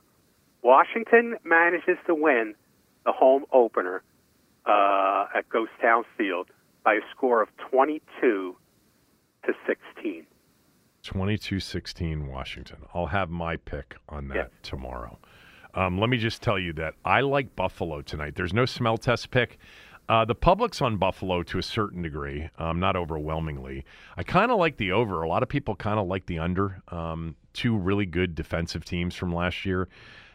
[0.63, 2.55] Washington manages to win
[3.05, 4.05] the home opener
[4.65, 6.47] uh, at Ghost Town Field
[6.85, 8.55] by a score of 22
[9.47, 10.27] to 16.
[11.03, 12.79] 22 16 Washington.
[12.95, 15.19] I'll have my pick on that tomorrow.
[15.75, 18.37] Um, let me just tell you that I like Buffalo tonight.
[18.37, 19.59] There's no smell test pick.
[20.09, 23.85] Uh, the public's on Buffalo to a certain degree, um, not overwhelmingly.
[24.17, 25.23] I kind of like the over.
[25.23, 26.83] A lot of people kind of like the under.
[26.89, 29.89] Um, two really good defensive teams from last year.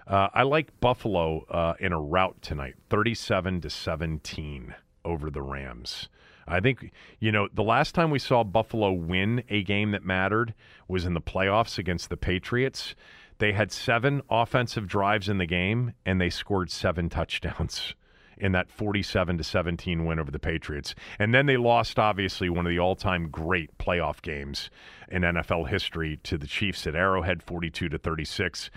[0.08, 4.74] Uh, I like Buffalo uh, in a rout tonight, 37 to 17
[5.06, 6.10] over the Rams.
[6.48, 10.56] I think, you know, the last time we saw Buffalo win a game that mattered
[10.88, 12.96] was in the playoffs against the Patriots.
[13.38, 17.94] They had seven offensive drives in the game and they scored seven touchdowns
[18.40, 20.96] in that 47 to 17 win over the Patriots.
[21.18, 24.70] And then they lost obviously one of the all-time great playoff games
[25.10, 28.70] in NFL history to the Chiefs at Arrowhead 42 to 36.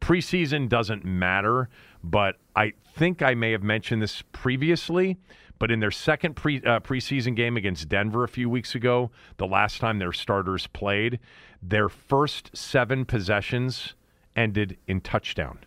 [0.00, 1.68] Preseason doesn't matter,
[2.02, 5.18] but I think I may have mentioned this previously.
[5.60, 9.46] But in their second pre, uh, preseason game against Denver a few weeks ago, the
[9.46, 11.20] last time their starters played,
[11.62, 13.94] their first seven possessions
[14.36, 15.60] ended in touchdown.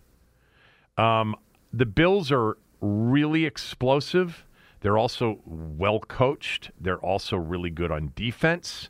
[0.98, 1.36] Um,
[1.72, 4.46] the Bills are really explosive.
[4.82, 6.72] They're also well coached.
[6.80, 8.90] They're also really good on defense.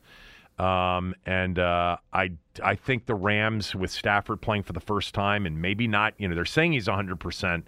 [0.60, 2.32] Um, and uh, I
[2.64, 6.28] I think the Rams with Stafford playing for the first time and maybe not, you
[6.28, 7.64] know, they're saying he's 100%,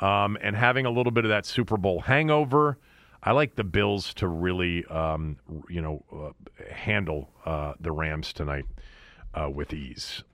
[0.00, 2.78] um, and having a little bit of that Super Bowl hangover.
[3.22, 5.38] I like the Bills to really, um,
[5.70, 8.66] you know, uh, handle uh, the Rams tonight
[9.32, 10.24] uh, with ease.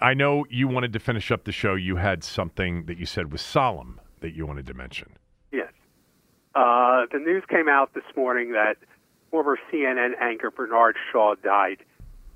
[0.00, 1.74] I know you wanted to finish up the show.
[1.74, 5.12] You had something that you said was solemn that you wanted to mention.
[5.52, 5.70] Yes.
[6.54, 8.76] Uh, the news came out this morning that
[9.30, 11.84] former CNN anchor Bernard Shaw died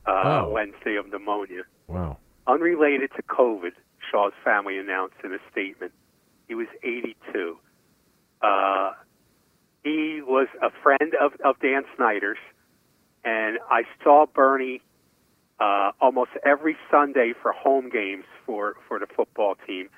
[0.06, 0.50] uh, Oh.
[0.50, 1.62] Wednesday of pneumonia.
[1.86, 2.18] Wow.
[2.46, 3.72] Unrelated to COVID,
[4.10, 5.92] Shaw's family announced in a statement.
[6.46, 7.58] He was 82.
[8.42, 8.92] Uh,
[9.82, 12.38] he was a friend of, of Dan Snyder's,
[13.24, 14.82] and I saw Bernie
[15.58, 19.88] uh, almost every Sunday for home games for, for the football team.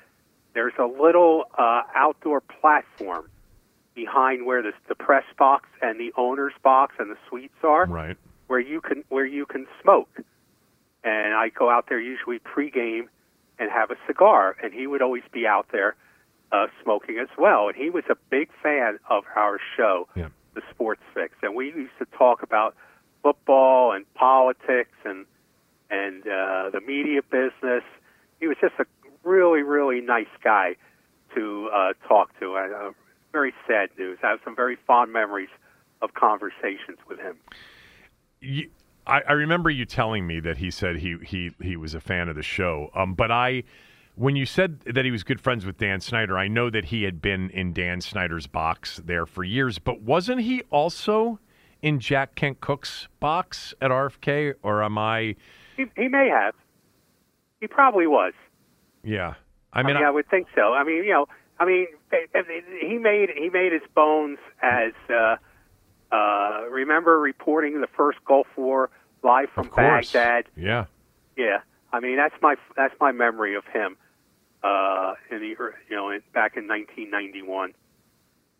[0.55, 3.29] There's a little uh, outdoor platform
[3.95, 8.17] behind where the, the press box and the owner's box and the suites are Right.
[8.47, 10.09] where you can where you can smoke.
[11.03, 13.09] And I go out there usually pregame
[13.59, 15.95] and have a cigar, and he would always be out there
[16.53, 17.69] uh, smoking as well.
[17.69, 20.29] And he was a big fan of our show, Yeah.
[20.55, 22.75] the Sports Fix, and we used to talk about
[23.23, 25.27] football and politics and
[25.91, 27.83] and uh, the media business.
[28.41, 28.87] He was just a
[29.25, 30.77] really really nice guy
[31.35, 32.57] to uh, talk to.
[32.57, 32.91] And, uh,
[33.33, 34.19] very sad news.
[34.23, 35.49] I have some very fond memories
[36.03, 37.37] of conversations with him.
[38.41, 38.69] you,
[39.07, 42.29] I, I remember you telling me that he said he he he was a fan
[42.29, 42.91] of the show.
[42.95, 43.65] Um, but I,
[44.17, 47.03] when you said that he was good friends with Dan Snyder, I know that he
[47.05, 49.79] had been in Dan Snyder's box there for years.
[49.79, 51.39] But wasn't he also
[51.83, 54.55] in Jack Kent Cooke's box at RFK?
[54.63, 55.37] Or am I?
[55.77, 56.55] He, he may have.
[57.61, 58.33] He probably was.
[59.03, 59.35] Yeah.
[59.73, 60.73] I I mean, mean, I, would think so.
[60.73, 61.27] I mean, you know,
[61.59, 61.87] I mean,
[62.81, 65.37] he made he made his bones as uh,
[66.11, 68.91] uh, remember reporting the first Gulf War
[69.23, 69.71] live from.
[69.75, 70.47] Baghdad.
[70.57, 70.87] Yeah.
[71.37, 71.61] Yeah,
[71.93, 73.97] I mean that's my that's my memory of him
[74.63, 77.73] uh, in the you know in, back in 1991.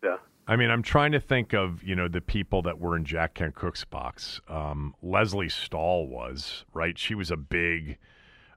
[0.01, 3.05] So, I mean, I'm trying to think of you know the people that were in
[3.05, 4.41] Jack Kent Cooke's box.
[4.47, 6.97] Um, Lesley Stahl was right.
[6.97, 7.97] She was a big,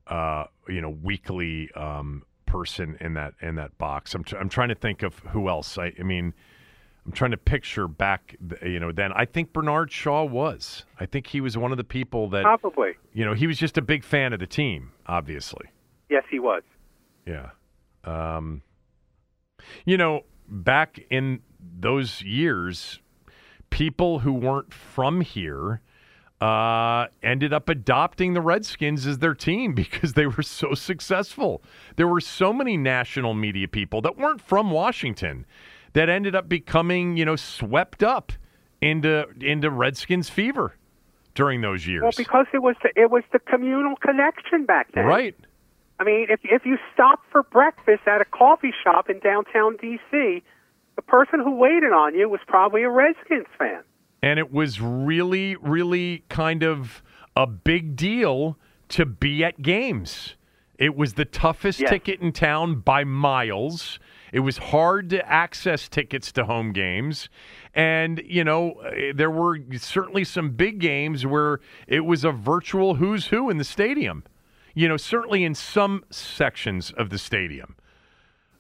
[0.07, 4.15] uh, you know, weekly um, person in that in that box.
[4.15, 5.79] I'm tr- I'm trying to think of who else.
[5.79, 6.35] I, I mean,
[7.07, 8.37] I'm trying to picture back.
[8.63, 10.85] You know, then I think Bernard Shaw was.
[11.01, 13.79] I think he was one of the people that probably you know he was just
[13.79, 14.93] a big fan of the team.
[15.07, 15.67] Obviously.
[16.09, 16.63] yes, he was.
[17.27, 17.51] Yeah.
[18.05, 18.63] Um,
[19.87, 23.01] you know, back in those years,
[23.71, 25.81] people who weren't from here
[26.45, 31.63] uh, ended up adopting the Redskins as their team because they were so successful.
[31.97, 35.47] There were so many national media people that weren't from Washington
[35.95, 38.33] that ended up becoming, you know, swept up
[38.83, 40.77] into into Redskins fever
[41.35, 42.03] during those years.
[42.03, 45.07] Well, because it was the, it was the communal connection back then.
[45.07, 45.35] right.
[45.99, 50.43] I mean, if if you stopped for breakfast at a coffee shop in downtown D.C.,
[50.97, 53.83] the person who waited on you was probably a Redskins fan.
[54.25, 57.03] And it was really, really kind of
[57.37, 58.57] a big deal
[58.89, 60.37] to be at games.
[60.79, 61.91] It was the toughest Yes.
[61.91, 63.99] ticket in town by miles.
[64.33, 67.29] It was hard to access tickets to home games.
[67.75, 72.95] And, you know, eh, there were certainly some big games where it was a virtual
[72.95, 74.25] who's who in the stadium.
[74.73, 77.77] You know, certainly in some sections of the stadium.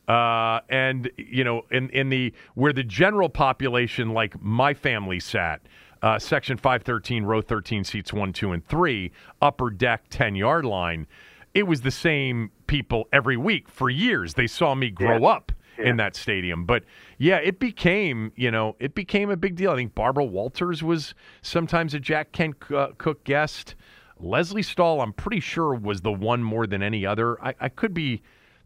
[0.09, 5.62] Uh, and you know, in in the where the general population, like my family sat,
[6.02, 10.64] uh, section five thirteen, row thirteen, seats one, two, and three, upper deck, ten yard
[10.64, 11.06] line.
[11.55, 14.35] It was the same people every week for years.
[14.35, 15.28] They saw me grow Yeah.
[15.28, 16.85] up in that stadium, but
[17.18, 19.70] yeah, it became you know it became a big deal.
[19.72, 23.74] I think Barbara Walters was sometimes a Jack Kent uh, Cooke guest.
[24.20, 27.43] Lesley Stahl, I'm pretty sure, was the one more than any other.
[27.44, 28.22] I, I could be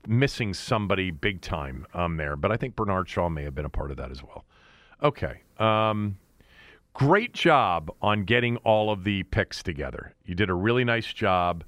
[0.09, 3.71] missing somebody big time um, there, but I think Bernard Shaw may have been a
[3.71, 4.45] part of that as well.
[5.03, 5.43] Okay.
[5.59, 6.19] Um,
[6.95, 10.15] great job on getting all of the picks together.
[10.25, 11.63] You did a really nice job,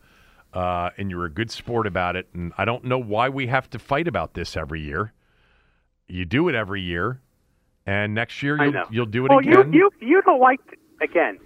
[0.54, 2.28] uh, and you're a good sport about it.
[2.34, 5.12] And I don't know why we have to fight about this every year.
[6.08, 7.20] You do it every year,
[7.86, 9.72] and next year you'll, you'll do it well, again.
[9.72, 10.60] you you you don't like
[11.00, 11.38] again.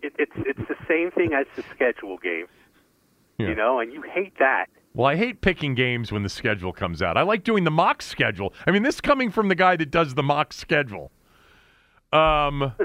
[0.00, 2.48] It, it's it's the same thing as the schedule games,
[3.36, 3.48] Yeah.
[3.48, 4.66] you know, and you hate that.
[4.94, 7.16] Well, I hate picking games when the schedule comes out.
[7.16, 8.52] I like doing the mock schedule.
[8.66, 11.12] I mean, this coming from the guy that does the mock schedule.
[12.12, 12.76] Um, all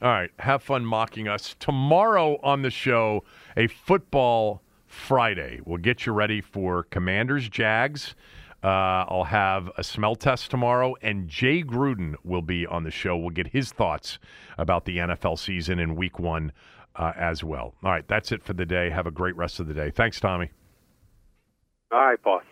[0.00, 1.54] right, have fun mocking us.
[1.60, 3.24] Tomorrow on the show,
[3.56, 5.60] a football Friday.
[5.64, 8.14] We'll get you ready for Commanders Jags.
[8.62, 13.16] Uh, I'll have a smell test tomorrow, and Jay Gruden will be on the show.
[13.16, 14.18] We'll get his thoughts
[14.58, 16.52] about the NFL season in week one
[16.96, 17.74] uh, as well.
[17.82, 18.90] All right, that's it for the day.
[18.90, 19.90] Have a great rest of the day.
[19.90, 20.50] Thanks, Tommy.
[21.92, 22.44] All right, boss.